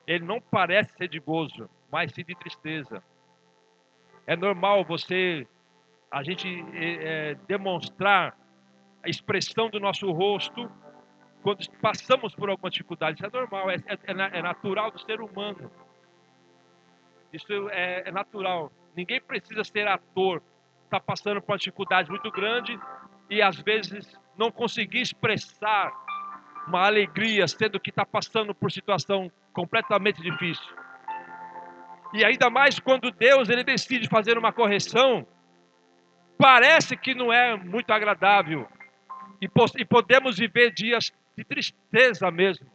ele 0.07 0.25
não 0.25 0.41
parece 0.41 0.93
ser 0.97 1.07
de 1.07 1.19
gozo, 1.19 1.69
mas 1.91 2.11
sim 2.11 2.23
de 2.23 2.35
tristeza. 2.35 3.03
É 4.25 4.35
normal 4.35 4.83
você, 4.83 5.47
a 6.09 6.23
gente 6.23 6.47
é, 6.73 7.35
demonstrar 7.47 8.37
a 9.03 9.09
expressão 9.09 9.69
do 9.69 9.79
nosso 9.79 10.09
rosto 10.11 10.71
quando 11.41 11.69
passamos 11.81 12.33
por 12.33 12.49
alguma 12.49 12.69
dificuldade. 12.69 13.17
Isso 13.17 13.25
é 13.25 13.29
normal, 13.29 13.69
é, 13.69 13.75
é, 13.75 14.39
é 14.39 14.41
natural 14.41 14.91
do 14.91 14.99
ser 14.99 15.19
humano. 15.19 15.69
Isso 17.33 17.69
é, 17.69 18.07
é 18.07 18.11
natural. 18.11 18.71
Ninguém 18.95 19.19
precisa 19.19 19.63
ser 19.63 19.87
ator, 19.87 20.41
está 20.85 20.99
passando 20.99 21.41
por 21.41 21.51
uma 21.51 21.57
dificuldade 21.57 22.09
muito 22.09 22.31
grande 22.31 22.79
e 23.29 23.41
às 23.41 23.59
vezes 23.59 24.17
não 24.37 24.51
conseguir 24.51 25.01
expressar 25.01 25.91
uma 26.67 26.85
alegria, 26.85 27.47
sendo 27.47 27.79
que 27.79 27.89
está 27.89 28.05
passando 28.05 28.53
por 28.53 28.71
situação 28.71 29.31
completamente 29.51 30.21
difícil. 30.21 30.73
E 32.13 32.23
ainda 32.23 32.49
mais 32.49 32.79
quando 32.79 33.11
Deus 33.11 33.49
ele 33.49 33.63
decide 33.63 34.07
fazer 34.07 34.37
uma 34.37 34.53
correção, 34.53 35.25
parece 36.37 36.95
que 36.95 37.15
não 37.15 37.33
é 37.33 37.55
muito 37.55 37.91
agradável. 37.91 38.67
E, 39.41 39.49
e 39.77 39.85
podemos 39.85 40.37
viver 40.37 40.71
dias 40.71 41.11
de 41.35 41.43
tristeza 41.43 42.29
mesmo. 42.29 42.67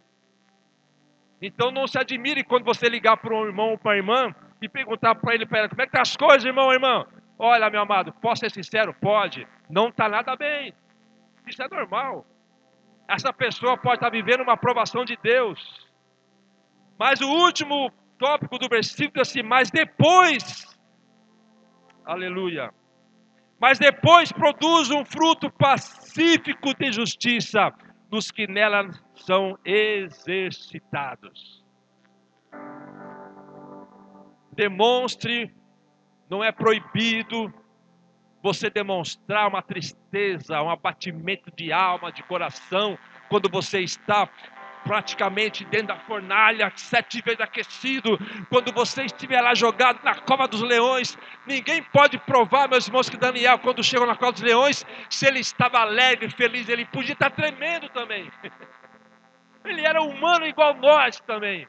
Então 1.41 1.71
não 1.71 1.87
se 1.87 1.99
admire 1.99 2.43
quando 2.43 2.65
você 2.65 2.89
ligar 2.89 3.17
para 3.17 3.35
um 3.35 3.47
irmão 3.47 3.71
ou 3.71 3.79
para 3.79 3.93
uma 3.93 3.97
irmã 3.97 4.35
e 4.61 4.69
perguntar 4.69 5.15
para 5.15 5.35
ele, 5.35 5.47
para 5.47 5.59
ela, 5.61 5.69
como 5.69 5.81
é 5.83 5.87
que 5.87 5.93
tá 5.93 6.03
as 6.03 6.17
coisas, 6.17 6.45
irmão, 6.45 6.73
irmão? 6.73 7.07
Olha, 7.39 7.71
meu 7.71 7.83
amado, 7.83 8.13
posso 8.15 8.41
ser 8.41 8.51
sincero? 8.51 8.93
Pode. 8.95 9.47
Não 9.71 9.89
está 9.89 10.09
nada 10.09 10.35
bem. 10.35 10.75
Isso 11.47 11.63
é 11.63 11.69
normal. 11.69 12.27
Essa 13.09 13.33
pessoa 13.33 13.77
pode 13.77 13.97
estar 13.97 14.11
vivendo 14.11 14.43
uma 14.43 14.53
aprovação 14.53 15.05
de 15.05 15.17
Deus. 15.23 15.89
Mas 16.99 17.21
o 17.21 17.29
último 17.29 17.91
tópico 18.19 18.59
do 18.59 18.69
versículo 18.69 19.21
é 19.21 19.23
assim, 19.23 19.43
mas 19.43 19.71
depois, 19.71 20.67
aleluia, 22.05 22.75
mas 23.61 23.79
depois 23.79 24.31
produz 24.31 24.91
um 24.91 25.05
fruto 25.05 25.51
pacífico 25.51 26.75
de 26.75 26.93
justiça 26.93 27.73
dos 28.11 28.31
que 28.31 28.47
nela 28.47 28.91
são 29.15 29.59
exercitados 29.65 31.59
demonstre, 34.59 35.55
não 36.29 36.43
é 36.43 36.51
proibido 36.51 37.55
você 38.49 38.71
demonstrar 38.71 39.47
uma 39.47 39.61
tristeza, 39.61 40.63
um 40.63 40.71
abatimento 40.71 41.51
de 41.55 41.71
alma, 41.71 42.11
de 42.11 42.23
coração, 42.23 42.99
quando 43.29 43.47
você 43.51 43.81
está 43.81 44.27
praticamente 44.85 45.67
dentro 45.67 45.89
da 45.89 45.97
fornalha, 45.97 46.73
sete 46.75 47.21
vezes 47.21 47.43
aquecido, 47.43 48.19
quando 48.49 48.73
você 48.73 49.05
estiver 49.05 49.43
lá 49.43 49.55
jogado 49.55 50.03
na 50.03 50.15
cova 50.15 50.49
dos 50.49 50.63
leões, 50.63 51.19
ninguém 51.47 51.83
pode 51.83 52.17
provar, 52.17 52.71
meus 52.71 52.87
irmãos, 52.87 53.11
que 53.11 53.19
Daniel, 53.19 53.59
quando 53.59 53.85
chegou 53.85 54.07
na 54.07 54.17
cova 54.17 54.33
dos 54.33 54.41
leões, 54.41 54.87
se 55.11 55.27
ele 55.27 55.41
estava 55.41 55.81
alegre, 55.81 56.31
feliz, 56.31 56.71
ele 56.71 56.87
podia 56.87 57.13
estar 57.13 57.31
tremendo 57.31 57.89
também. 57.91 58.31
Ele 59.65 59.85
era 59.85 60.01
humano 60.01 60.47
igual 60.47 60.73
nós 60.77 61.21
também 61.21 61.69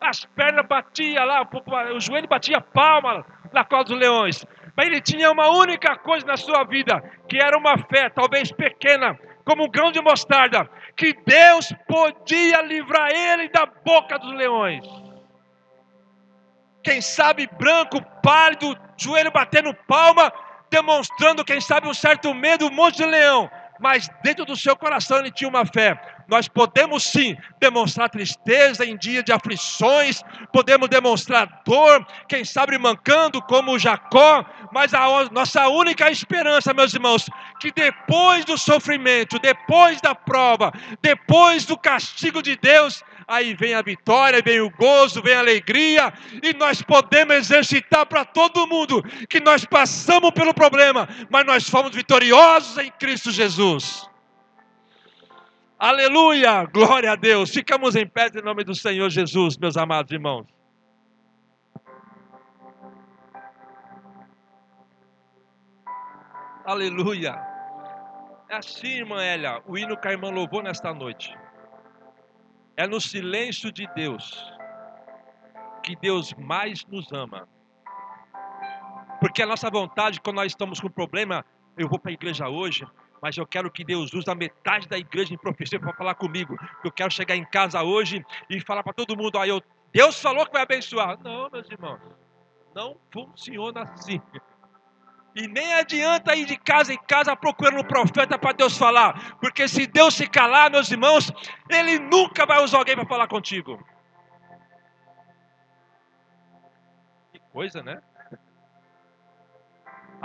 as 0.00 0.24
pernas 0.24 0.66
batiam 0.66 1.24
lá, 1.24 1.48
o 1.94 2.00
joelho 2.00 2.28
batia 2.28 2.60
palma 2.60 3.24
na 3.52 3.64
cola 3.64 3.84
dos 3.84 3.98
leões. 3.98 4.44
Mas 4.76 4.86
ele 4.86 5.00
tinha 5.00 5.30
uma 5.30 5.48
única 5.48 5.96
coisa 5.96 6.26
na 6.26 6.36
sua 6.36 6.62
vida, 6.64 7.02
que 7.28 7.38
era 7.38 7.56
uma 7.56 7.78
fé, 7.78 8.10
talvez 8.10 8.52
pequena, 8.52 9.18
como 9.44 9.64
um 9.64 9.70
grão 9.70 9.90
de 9.90 10.00
mostarda, 10.02 10.68
que 10.94 11.14
Deus 11.24 11.72
podia 11.88 12.60
livrar 12.60 13.10
ele 13.10 13.48
da 13.48 13.64
boca 13.64 14.18
dos 14.18 14.34
leões. 14.34 14.84
Quem 16.82 17.00
sabe 17.00 17.48
branco, 17.58 18.02
pálido, 18.22 18.76
joelho 18.96 19.32
batendo 19.32 19.72
palma, 19.88 20.32
demonstrando, 20.70 21.44
quem 21.44 21.60
sabe, 21.60 21.88
um 21.88 21.94
certo 21.94 22.32
medo, 22.34 22.66
um 22.66 22.70
monte 22.70 22.98
de 22.98 23.06
leão. 23.06 23.50
Mas 23.80 24.08
dentro 24.22 24.44
do 24.44 24.56
seu 24.56 24.76
coração 24.76 25.18
ele 25.18 25.30
tinha 25.30 25.48
uma 25.48 25.64
fé 25.64 25.98
nós 26.28 26.48
podemos 26.48 27.04
sim 27.04 27.36
demonstrar 27.60 28.10
tristeza 28.10 28.84
em 28.84 28.96
dia 28.96 29.22
de 29.22 29.32
aflições, 29.32 30.22
podemos 30.52 30.88
demonstrar 30.88 31.62
dor, 31.64 32.06
quem 32.28 32.44
sabe 32.44 32.76
mancando 32.78 33.40
como 33.42 33.78
Jacó, 33.78 34.44
mas 34.72 34.92
a 34.92 35.06
nossa 35.30 35.68
única 35.68 36.10
esperança, 36.10 36.74
meus 36.74 36.92
irmãos, 36.92 37.26
que 37.60 37.70
depois 37.70 38.44
do 38.44 38.58
sofrimento, 38.58 39.38
depois 39.38 40.00
da 40.00 40.14
prova, 40.14 40.72
depois 41.00 41.64
do 41.64 41.76
castigo 41.76 42.42
de 42.42 42.56
Deus, 42.56 43.02
aí 43.28 43.54
vem 43.54 43.74
a 43.74 43.82
vitória, 43.82 44.42
vem 44.42 44.60
o 44.60 44.70
gozo, 44.70 45.22
vem 45.22 45.34
a 45.34 45.40
alegria, 45.40 46.12
e 46.42 46.52
nós 46.54 46.82
podemos 46.82 47.34
exercitar 47.36 48.06
para 48.06 48.24
todo 48.24 48.66
mundo 48.66 49.02
que 49.28 49.40
nós 49.40 49.64
passamos 49.64 50.30
pelo 50.30 50.54
problema, 50.54 51.08
mas 51.30 51.46
nós 51.46 51.68
fomos 51.68 51.94
vitoriosos 51.94 52.78
em 52.78 52.90
Cristo 52.90 53.30
Jesus. 53.30 54.08
Aleluia! 55.78 56.64
Glória 56.64 57.12
a 57.12 57.16
Deus! 57.16 57.50
Ficamos 57.50 57.94
em 57.96 58.06
pé 58.06 58.30
em 58.34 58.40
nome 58.40 58.64
do 58.64 58.74
Senhor 58.74 59.10
Jesus, 59.10 59.58
meus 59.58 59.76
amados 59.76 60.10
irmãos. 60.10 60.46
Aleluia! 66.64 67.38
É 68.48 68.56
assim, 68.56 68.88
irmã 68.88 69.22
Elia, 69.22 69.62
o 69.66 69.76
hino 69.76 69.98
que 69.98 70.08
a 70.08 70.12
irmã 70.12 70.30
louvou 70.30 70.62
nesta 70.62 70.94
noite. 70.94 71.36
É 72.74 72.86
no 72.86 72.98
silêncio 72.98 73.70
de 73.70 73.86
Deus 73.94 74.50
que 75.82 75.94
Deus 75.94 76.32
mais 76.38 76.86
nos 76.86 77.12
ama. 77.12 77.46
Porque 79.20 79.42
a 79.42 79.46
nossa 79.46 79.70
vontade, 79.70 80.22
quando 80.22 80.36
nós 80.36 80.52
estamos 80.52 80.80
com 80.80 80.88
problema, 80.88 81.44
eu 81.76 81.86
vou 81.86 81.98
para 81.98 82.12
a 82.12 82.14
igreja 82.14 82.48
hoje, 82.48 82.86
mas 83.22 83.36
eu 83.36 83.46
quero 83.46 83.70
que 83.70 83.84
Deus 83.84 84.12
use 84.12 84.28
a 84.30 84.34
metade 84.34 84.88
da 84.88 84.98
igreja 84.98 85.32
em 85.32 85.38
profecia 85.38 85.80
para 85.80 85.92
falar 85.92 86.14
comigo. 86.14 86.56
Eu 86.84 86.92
quero 86.92 87.10
chegar 87.10 87.36
em 87.36 87.44
casa 87.44 87.82
hoje 87.82 88.24
e 88.48 88.60
falar 88.60 88.82
para 88.82 88.92
todo 88.92 89.16
mundo: 89.16 89.38
ah, 89.38 89.46
eu, 89.46 89.62
Deus 89.92 90.20
falou 90.20 90.46
que 90.46 90.52
vai 90.52 90.62
abençoar. 90.62 91.18
Não, 91.22 91.48
meus 91.50 91.70
irmãos, 91.70 92.00
não 92.74 92.96
funciona 93.12 93.82
assim. 93.82 94.20
E 95.34 95.46
nem 95.48 95.74
adianta 95.74 96.34
ir 96.34 96.46
de 96.46 96.56
casa 96.56 96.94
em 96.94 96.98
casa 96.98 97.36
procurando 97.36 97.80
um 97.80 97.84
profeta 97.84 98.38
para 98.38 98.52
Deus 98.52 98.78
falar, 98.78 99.36
porque 99.38 99.68
se 99.68 99.86
Deus 99.86 100.14
se 100.14 100.26
calar, 100.26 100.70
meus 100.70 100.90
irmãos, 100.90 101.30
Ele 101.68 101.98
nunca 101.98 102.46
vai 102.46 102.64
usar 102.64 102.78
alguém 102.78 102.96
para 102.96 103.04
falar 103.04 103.28
contigo. 103.28 103.78
Que 107.32 107.38
coisa, 107.52 107.82
né? 107.82 108.00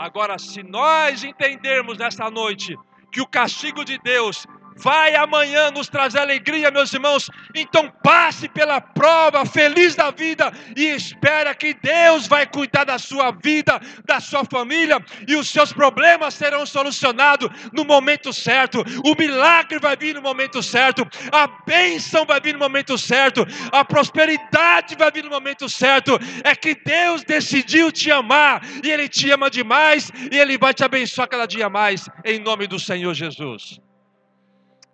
Agora, 0.01 0.39
se 0.39 0.63
nós 0.63 1.23
entendermos 1.23 1.95
nessa 1.95 2.27
noite 2.27 2.75
que 3.11 3.21
o 3.21 3.27
castigo 3.27 3.85
de 3.85 3.99
Deus 3.99 4.47
vai 4.81 5.15
amanhã 5.15 5.71
nos 5.71 5.87
trazer 5.87 6.19
alegria, 6.19 6.71
meus 6.71 6.91
irmãos. 6.93 7.29
Então 7.55 7.91
passe 8.03 8.49
pela 8.49 8.81
prova, 8.81 9.45
feliz 9.45 9.95
da 9.95 10.11
vida, 10.11 10.51
e 10.75 10.87
espera 10.87 11.53
que 11.53 11.73
Deus 11.73 12.27
vai 12.27 12.45
cuidar 12.45 12.83
da 12.83 12.97
sua 12.97 13.31
vida, 13.31 13.79
da 14.05 14.19
sua 14.19 14.43
família, 14.43 14.99
e 15.27 15.35
os 15.35 15.49
seus 15.49 15.71
problemas 15.71 16.33
serão 16.33 16.65
solucionados 16.65 17.49
no 17.71 17.85
momento 17.85 18.33
certo. 18.33 18.83
O 19.05 19.15
milagre 19.15 19.79
vai 19.79 19.95
vir 19.95 20.15
no 20.15 20.21
momento 20.21 20.63
certo, 20.63 21.07
a 21.31 21.47
bênção 21.65 22.25
vai 22.25 22.39
vir 22.41 22.53
no 22.53 22.59
momento 22.59 22.97
certo, 22.97 23.45
a 23.71 23.85
prosperidade 23.85 24.95
vai 24.95 25.11
vir 25.11 25.23
no 25.23 25.29
momento 25.29 25.69
certo. 25.69 26.17
É 26.43 26.55
que 26.55 26.75
Deus 26.75 27.23
decidiu 27.23 27.91
te 27.91 28.11
amar, 28.11 28.61
e 28.83 28.91
Ele 28.91 29.07
te 29.07 29.29
ama 29.31 29.49
demais, 29.49 30.11
e 30.31 30.37
Ele 30.37 30.57
vai 30.57 30.73
te 30.73 30.83
abençoar 30.83 31.27
cada 31.27 31.45
dia 31.45 31.69
mais, 31.69 32.09
em 32.25 32.39
nome 32.39 32.65
do 32.65 32.79
Senhor 32.79 33.13
Jesus. 33.13 33.90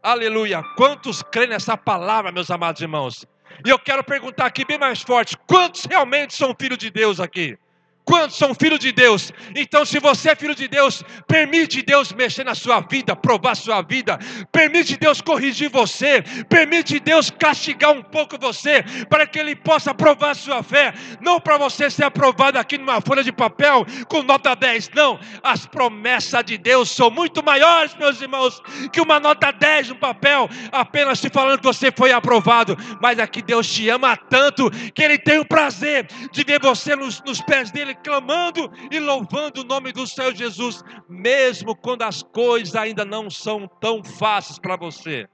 Aleluia. 0.08 0.64
Quantos 0.78 1.22
creem 1.22 1.50
nessa 1.50 1.76
palavra, 1.76 2.32
meus 2.32 2.50
amados 2.50 2.82
irmãos? 2.82 3.26
E 3.66 3.70
eu 3.70 3.78
quero 3.78 4.02
perguntar 4.02 4.46
aqui 4.46 4.64
bem 4.64 4.78
mais 4.78 5.02
forte: 5.02 5.36
quantos 5.46 5.84
realmente 5.84 6.34
são 6.34 6.56
filhos 6.58 6.78
de 6.78 6.90
Deus 6.90 7.20
aqui? 7.20 7.58
Quantos 8.08 8.38
são 8.38 8.56
filhos 8.56 8.80
de 8.80 8.94
Deus? 8.94 9.34
Então, 9.54 9.84
se 9.84 10.00
você 10.00 10.30
é 10.30 10.36
filho 10.36 10.56
de 10.56 10.66
Deus, 10.66 11.04
permite 11.28 11.82
Deus 11.82 12.14
mexer 12.14 12.46
na 12.46 12.56
sua 12.56 12.80
vida, 12.80 13.14
provar 13.18 13.54
sua 13.54 13.82
vida, 13.82 14.18
permite 14.50 14.96
Deus 14.96 15.20
corrigir 15.20 15.70
você, 15.70 16.24
permite 16.48 17.02
Deus 17.02 17.30
castigar 17.30 17.92
um 17.92 18.02
pouco 18.02 18.38
você, 18.40 18.82
para 19.10 19.28
que 19.28 19.38
Ele 19.38 19.58
possa 19.58 19.94
provar 19.94 20.38
sua 20.38 20.64
fé, 20.64 20.94
não 21.20 21.38
para 21.38 21.58
você 21.58 21.90
ser 21.90 22.06
aprovado 22.06 22.58
aqui 22.58 22.78
numa 22.78 23.02
folha 23.02 23.22
de 23.22 23.34
papel 23.34 23.86
com 24.08 24.24
nota 24.24 24.56
10, 24.56 24.92
não. 24.96 25.20
As 25.44 25.66
promessas 25.66 26.46
de 26.46 26.58
Deus 26.58 26.90
são 26.90 27.12
muito 27.12 27.44
maiores, 27.44 27.94
meus 27.96 28.22
irmãos, 28.22 28.62
que 28.94 29.02
uma 29.02 29.20
nota 29.20 29.52
10 29.52 29.90
no 29.90 29.96
papel, 29.96 30.50
apenas 30.72 31.20
te 31.20 31.30
falando 31.30 31.58
que 31.60 31.66
você 31.66 31.92
foi 31.92 32.14
aprovado, 32.14 32.78
mas 33.02 33.20
aqui 33.20 33.42
Deus 33.42 33.68
te 33.68 33.90
ama 33.90 34.16
tanto 34.16 34.72
que 34.96 35.04
Ele 35.04 35.18
tem 35.18 35.40
o 35.40 35.46
prazer 35.46 36.08
de 36.32 36.44
ver 36.46 36.62
você 36.62 36.96
nos, 36.96 37.22
nos 37.26 37.42
pés 37.42 37.70
dele 37.70 37.97
clamando 38.04 38.72
e 38.92 39.00
louvando 39.00 39.62
o 39.62 39.64
nome 39.64 39.92
do 39.92 40.06
Senhor 40.08 40.34
Jesus, 40.34 40.84
mesmo 41.10 41.76
quando 41.76 42.04
as 42.04 42.24
coisas 42.24 42.76
ainda 42.76 43.04
não 43.04 43.30
são 43.30 43.68
tão 43.68 44.04
fáceis 44.04 44.60
para 44.60 44.76
você 44.76 45.28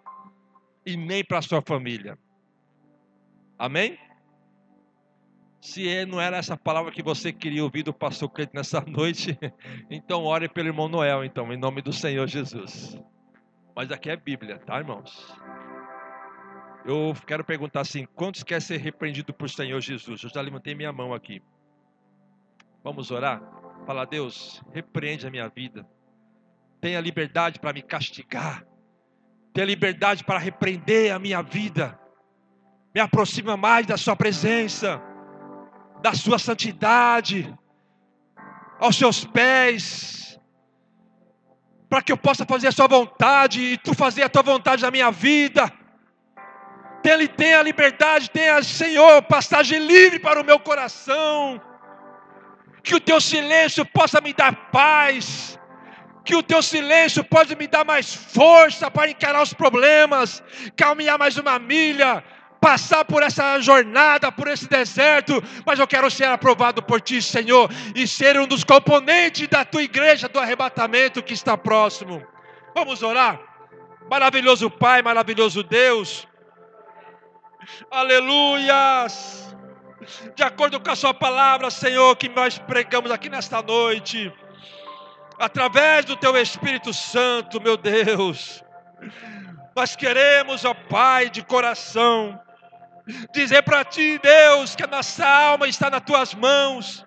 e 0.86 0.98
nem 0.98 1.24
para 1.24 1.42
sua 1.42 1.62
família. 1.62 2.18
Amém? 3.58 3.98
Se 5.62 6.06
não 6.06 6.20
era 6.20 6.36
essa 6.36 6.58
palavra 6.58 6.92
que 6.92 7.02
você 7.02 7.32
queria 7.32 7.64
ouvir 7.64 7.84
do 7.84 7.94
pastor 7.94 8.30
Cleide 8.30 8.52
nessa 8.54 8.82
noite, 8.86 9.40
então 9.90 10.26
ore 10.26 10.50
pelo 10.50 10.68
irmão 10.68 10.90
Noel, 10.90 11.24
então, 11.24 11.54
em 11.54 11.58
nome 11.58 11.82
do 11.82 11.94
Senhor 11.94 12.28
Jesus. 12.28 13.00
Mas 13.76 13.90
aqui 13.90 14.10
é 14.10 14.18
Bíblia, 14.18 14.60
tá, 14.60 14.78
irmãos? 14.78 15.34
Eu 16.86 17.14
quero 17.26 17.46
perguntar 17.46 17.82
assim: 17.82 18.06
quantos 18.14 18.44
querem 18.44 18.60
ser 18.60 18.78
repreendidos 18.78 19.34
por 19.36 19.50
Senhor 19.50 19.80
Jesus? 19.80 20.22
Eu 20.22 20.30
já 20.30 20.42
levantei 20.42 20.76
minha 20.76 20.92
mão 20.92 21.14
aqui. 21.14 21.42
Vamos 22.84 23.12
orar? 23.12 23.42
Fala, 23.86 24.06
Deus, 24.06 24.62
repreende 24.74 25.26
a 25.26 25.32
minha 25.32 25.48
vida. 25.48 25.88
Tenha 26.82 27.00
liberdade 27.00 27.58
para 27.58 27.72
me 27.72 27.82
castigar. 27.82 28.66
Tenha 29.54 29.66
liberdade 29.66 30.24
para 30.24 30.38
repreender 30.38 31.14
a 31.14 31.18
minha 31.18 31.42
vida. 31.42 31.98
Me 32.94 33.00
aproxima 33.00 33.56
mais 33.56 33.88
da 33.88 33.96
Sua 33.96 34.18
presença, 34.18 35.02
da 36.02 36.14
Sua 36.14 36.38
santidade, 36.38 37.58
aos 38.80 38.98
Seus 38.98 39.24
pés, 39.24 40.38
para 41.90 42.02
que 42.02 42.12
eu 42.12 42.18
possa 42.18 42.46
fazer 42.46 42.68
a 42.68 42.72
Sua 42.74 42.88
vontade 42.88 43.62
e 43.62 43.78
Tu 43.78 43.94
fazer 43.94 44.24
a 44.24 44.30
Tua 44.30 44.44
vontade 44.44 44.82
na 44.82 44.92
minha 44.92 45.10
vida. 45.10 45.72
Tenha, 47.02 47.28
tenha 47.30 47.62
liberdade, 47.62 48.30
tenha, 48.30 48.62
Senhor, 48.62 49.22
passagem 49.24 49.80
livre 49.80 50.20
para 50.20 50.42
o 50.42 50.46
meu 50.46 50.60
coração 50.60 51.62
que 52.84 52.94
o 52.94 53.00
teu 53.00 53.22
silêncio 53.22 53.86
possa 53.86 54.20
me 54.20 54.34
dar 54.34 54.54
paz, 54.70 55.58
que 56.26 56.36
o 56.36 56.44
teu 56.44 56.62
silêncio 56.62 57.24
pode 57.24 57.56
me 57.56 57.66
dar 57.66 57.86
mais 57.86 58.14
força 58.14 58.92
para 58.92 59.10
encarar 59.10 59.42
os 59.42 59.54
problemas, 59.54 60.44
caminhar 60.76 61.18
mais 61.18 61.38
uma 61.38 61.58
milha, 61.58 62.22
passar 62.60 63.06
por 63.06 63.24
essa 63.24 63.60
jornada, 63.62 64.32
por 64.32 64.48
esse 64.50 64.68
deserto, 64.68 65.42
mas 65.66 65.80
eu 65.80 65.88
quero 65.88 66.12
ser 66.12 66.26
aprovado 66.26 66.84
por 66.84 67.00
ti, 67.00 67.22
Senhor, 67.22 67.70
e 67.96 68.06
ser 68.06 68.38
um 68.38 68.46
dos 68.46 68.66
componentes 68.66 69.48
da 69.48 69.64
tua 69.64 69.84
igreja 69.84 70.28
do 70.28 70.40
arrebatamento 70.40 71.24
que 71.24 71.34
está 71.34 71.58
próximo. 71.58 72.22
Vamos 72.76 73.02
orar. 73.02 73.40
Maravilhoso 74.10 74.70
Pai, 74.70 75.02
maravilhoso 75.02 75.64
Deus. 75.64 76.28
Aleluias 77.90 79.43
de 80.36 80.44
acordo 80.44 80.80
com 80.80 80.92
a 80.92 80.96
Sua 80.96 81.14
palavra, 81.14 81.70
Senhor, 81.70 82.16
que 82.16 82.30
nós 82.30 82.58
pregamos 82.58 83.12
aqui 83.12 83.30
nesta 83.30 83.62
noite, 83.62 84.32
através 85.40 86.06
do 86.06 86.16
Teu 86.16 86.38
Espírito 86.38 86.94
Santo, 86.94 87.62
meu 87.62 87.78
Deus. 87.78 88.64
Nós 89.76 89.96
queremos, 89.96 90.66
ó 90.66 90.74
Pai, 90.74 91.30
de 91.30 91.44
coração, 91.44 92.40
dizer 93.34 93.64
para 93.64 93.84
Ti, 93.84 94.20
Deus, 94.22 94.76
que 94.76 94.84
a 94.84 94.88
nossa 94.88 95.28
alma 95.28 95.68
está 95.68 95.90
nas 95.90 96.02
Tuas 96.02 96.34
mãos, 96.34 97.06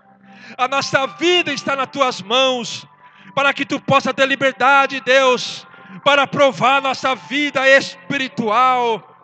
a 0.59 0.69
nossa 0.69 1.07
vida 1.07 1.53
está 1.53 1.77
nas 1.77 1.89
Tuas 1.89 2.21
mãos, 2.21 2.87
para 3.35 3.53
que 3.53 3.65
Tu 3.65 3.81
possa 3.81 4.13
ter 4.13 4.27
liberdade, 4.27 5.01
Deus, 5.01 5.67
para 6.05 6.27
provar 6.27 6.83
nossa 6.83 7.15
vida 7.15 7.69
espiritual 7.69 9.16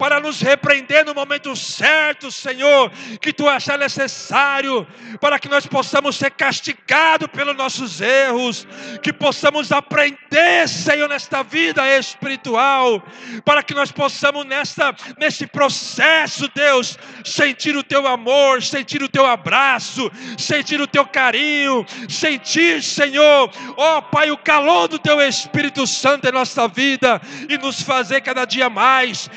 para 0.00 0.18
nos 0.18 0.40
repreender 0.40 1.04
no 1.04 1.12
momento 1.12 1.54
certo, 1.54 2.30
Senhor, 2.32 2.90
que 3.20 3.34
tu 3.34 3.46
achar 3.46 3.78
necessário, 3.78 4.86
para 5.20 5.38
que 5.38 5.46
nós 5.46 5.66
possamos 5.66 6.16
ser 6.16 6.30
castigados 6.30 7.28
pelos 7.28 7.54
nossos 7.54 8.00
erros, 8.00 8.66
que 9.02 9.12
possamos 9.12 9.70
aprender, 9.70 10.66
Senhor, 10.66 11.06
nesta 11.06 11.42
vida 11.42 11.86
espiritual, 11.98 13.02
para 13.44 13.62
que 13.62 13.74
nós 13.74 13.92
possamos 13.92 14.46
nesta 14.46 14.96
nesse 15.18 15.46
processo, 15.46 16.48
Deus, 16.54 16.98
sentir 17.22 17.76
o 17.76 17.82
teu 17.82 18.06
amor, 18.08 18.62
sentir 18.62 19.02
o 19.02 19.08
teu 19.08 19.26
abraço, 19.26 20.10
sentir 20.38 20.80
o 20.80 20.86
teu 20.86 21.04
carinho, 21.04 21.84
sentir, 22.08 22.82
Senhor, 22.82 23.50
ó 23.76 23.98
oh, 23.98 24.02
Pai, 24.04 24.30
o 24.30 24.38
calor 24.38 24.88
do 24.88 24.98
teu 24.98 25.20
Espírito 25.20 25.86
Santo 25.86 26.26
em 26.26 26.32
nossa 26.32 26.66
vida 26.66 27.20
e 27.50 27.58
nos 27.58 27.82
fazer 27.82 28.22
cada 28.22 28.46
dia 28.46 28.70
mais 28.70 29.28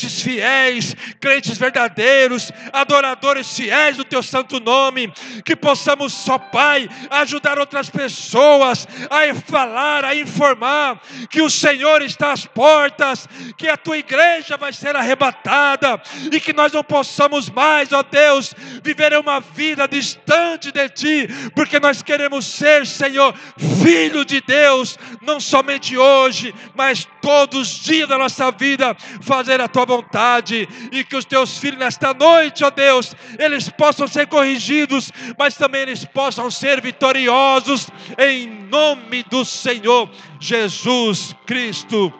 crentes 0.00 0.22
fiéis, 0.22 0.96
crentes 1.20 1.58
verdadeiros, 1.58 2.50
adoradores 2.72 3.54
fiéis 3.54 3.96
do 3.96 4.04
teu 4.04 4.22
santo 4.22 4.58
nome, 4.58 5.12
que 5.44 5.54
possamos, 5.54 6.12
só 6.12 6.38
Pai, 6.38 6.88
ajudar 7.10 7.58
outras 7.58 7.90
pessoas 7.90 8.88
a 9.10 9.34
falar, 9.34 10.04
a 10.04 10.16
informar 10.16 11.00
que 11.28 11.42
o 11.42 11.50
Senhor 11.50 12.00
está 12.02 12.32
às 12.32 12.46
portas, 12.46 13.28
que 13.58 13.68
a 13.68 13.76
tua 13.76 13.98
igreja 13.98 14.56
vai 14.56 14.72
ser 14.72 14.96
arrebatada 14.96 16.00
e 16.32 16.40
que 16.40 16.52
nós 16.52 16.72
não 16.72 16.82
possamos 16.82 17.50
mais, 17.50 17.92
ó 17.92 18.02
Deus, 18.02 18.54
viver 18.82 19.12
uma 19.18 19.40
vida 19.40 19.86
distante 19.86 20.72
de 20.72 20.88
ti, 20.88 21.28
porque 21.54 21.78
nós 21.78 22.02
queremos 22.02 22.46
ser, 22.46 22.86
Senhor, 22.86 23.34
filho 23.82 24.24
de 24.24 24.40
Deus, 24.40 24.98
não 25.20 25.38
somente 25.38 25.96
hoje, 25.96 26.54
mas 26.74 27.06
todos 27.20 27.60
os 27.60 27.80
dias 27.80 28.08
da 28.08 28.18
nossa 28.18 28.50
vida, 28.50 28.94
fazer 29.20 29.60
a 29.60 29.68
tua 29.68 29.84
vontade 29.84 30.68
e 30.90 31.04
que 31.04 31.16
os 31.16 31.24
teus 31.24 31.58
filhos 31.58 31.78
nesta 31.78 32.12
noite, 32.14 32.64
ó 32.64 32.70
Deus, 32.70 33.14
eles 33.38 33.68
possam 33.68 34.06
ser 34.06 34.26
corrigidos, 34.26 35.12
mas 35.38 35.56
também 35.56 35.82
eles 35.82 36.04
possam 36.04 36.50
ser 36.50 36.80
vitoriosos 36.80 37.88
em 38.18 38.48
nome 38.48 39.22
do 39.24 39.44
Senhor 39.44 40.10
Jesus 40.38 41.34
Cristo. 41.46 42.12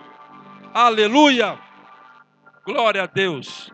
Aleluia. 0.72 1.58
Glória 2.64 3.02
a 3.02 3.06
Deus. 3.06 3.72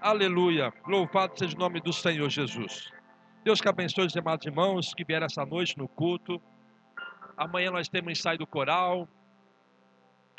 Aleluia. 0.00 0.72
Louvado 0.86 1.38
seja 1.38 1.56
o 1.56 1.58
nome 1.58 1.80
do 1.80 1.92
Senhor 1.92 2.28
Jesus. 2.28 2.92
Deus 3.44 3.60
que 3.60 3.68
abençoe 3.68 4.06
os 4.06 4.12
demais 4.12 4.44
irmãos 4.44 4.94
que 4.94 5.04
vieram 5.04 5.26
essa 5.26 5.44
noite 5.44 5.76
no 5.76 5.88
culto. 5.88 6.40
Amanhã 7.36 7.70
nós 7.70 7.88
temos 7.88 8.12
ensaio 8.12 8.38
do 8.38 8.46
coral. 8.46 9.08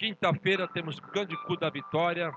Quinta-feira 0.04 0.68
temos 0.68 1.00
culto 1.46 1.62
da 1.62 1.70
vitória. 1.70 2.30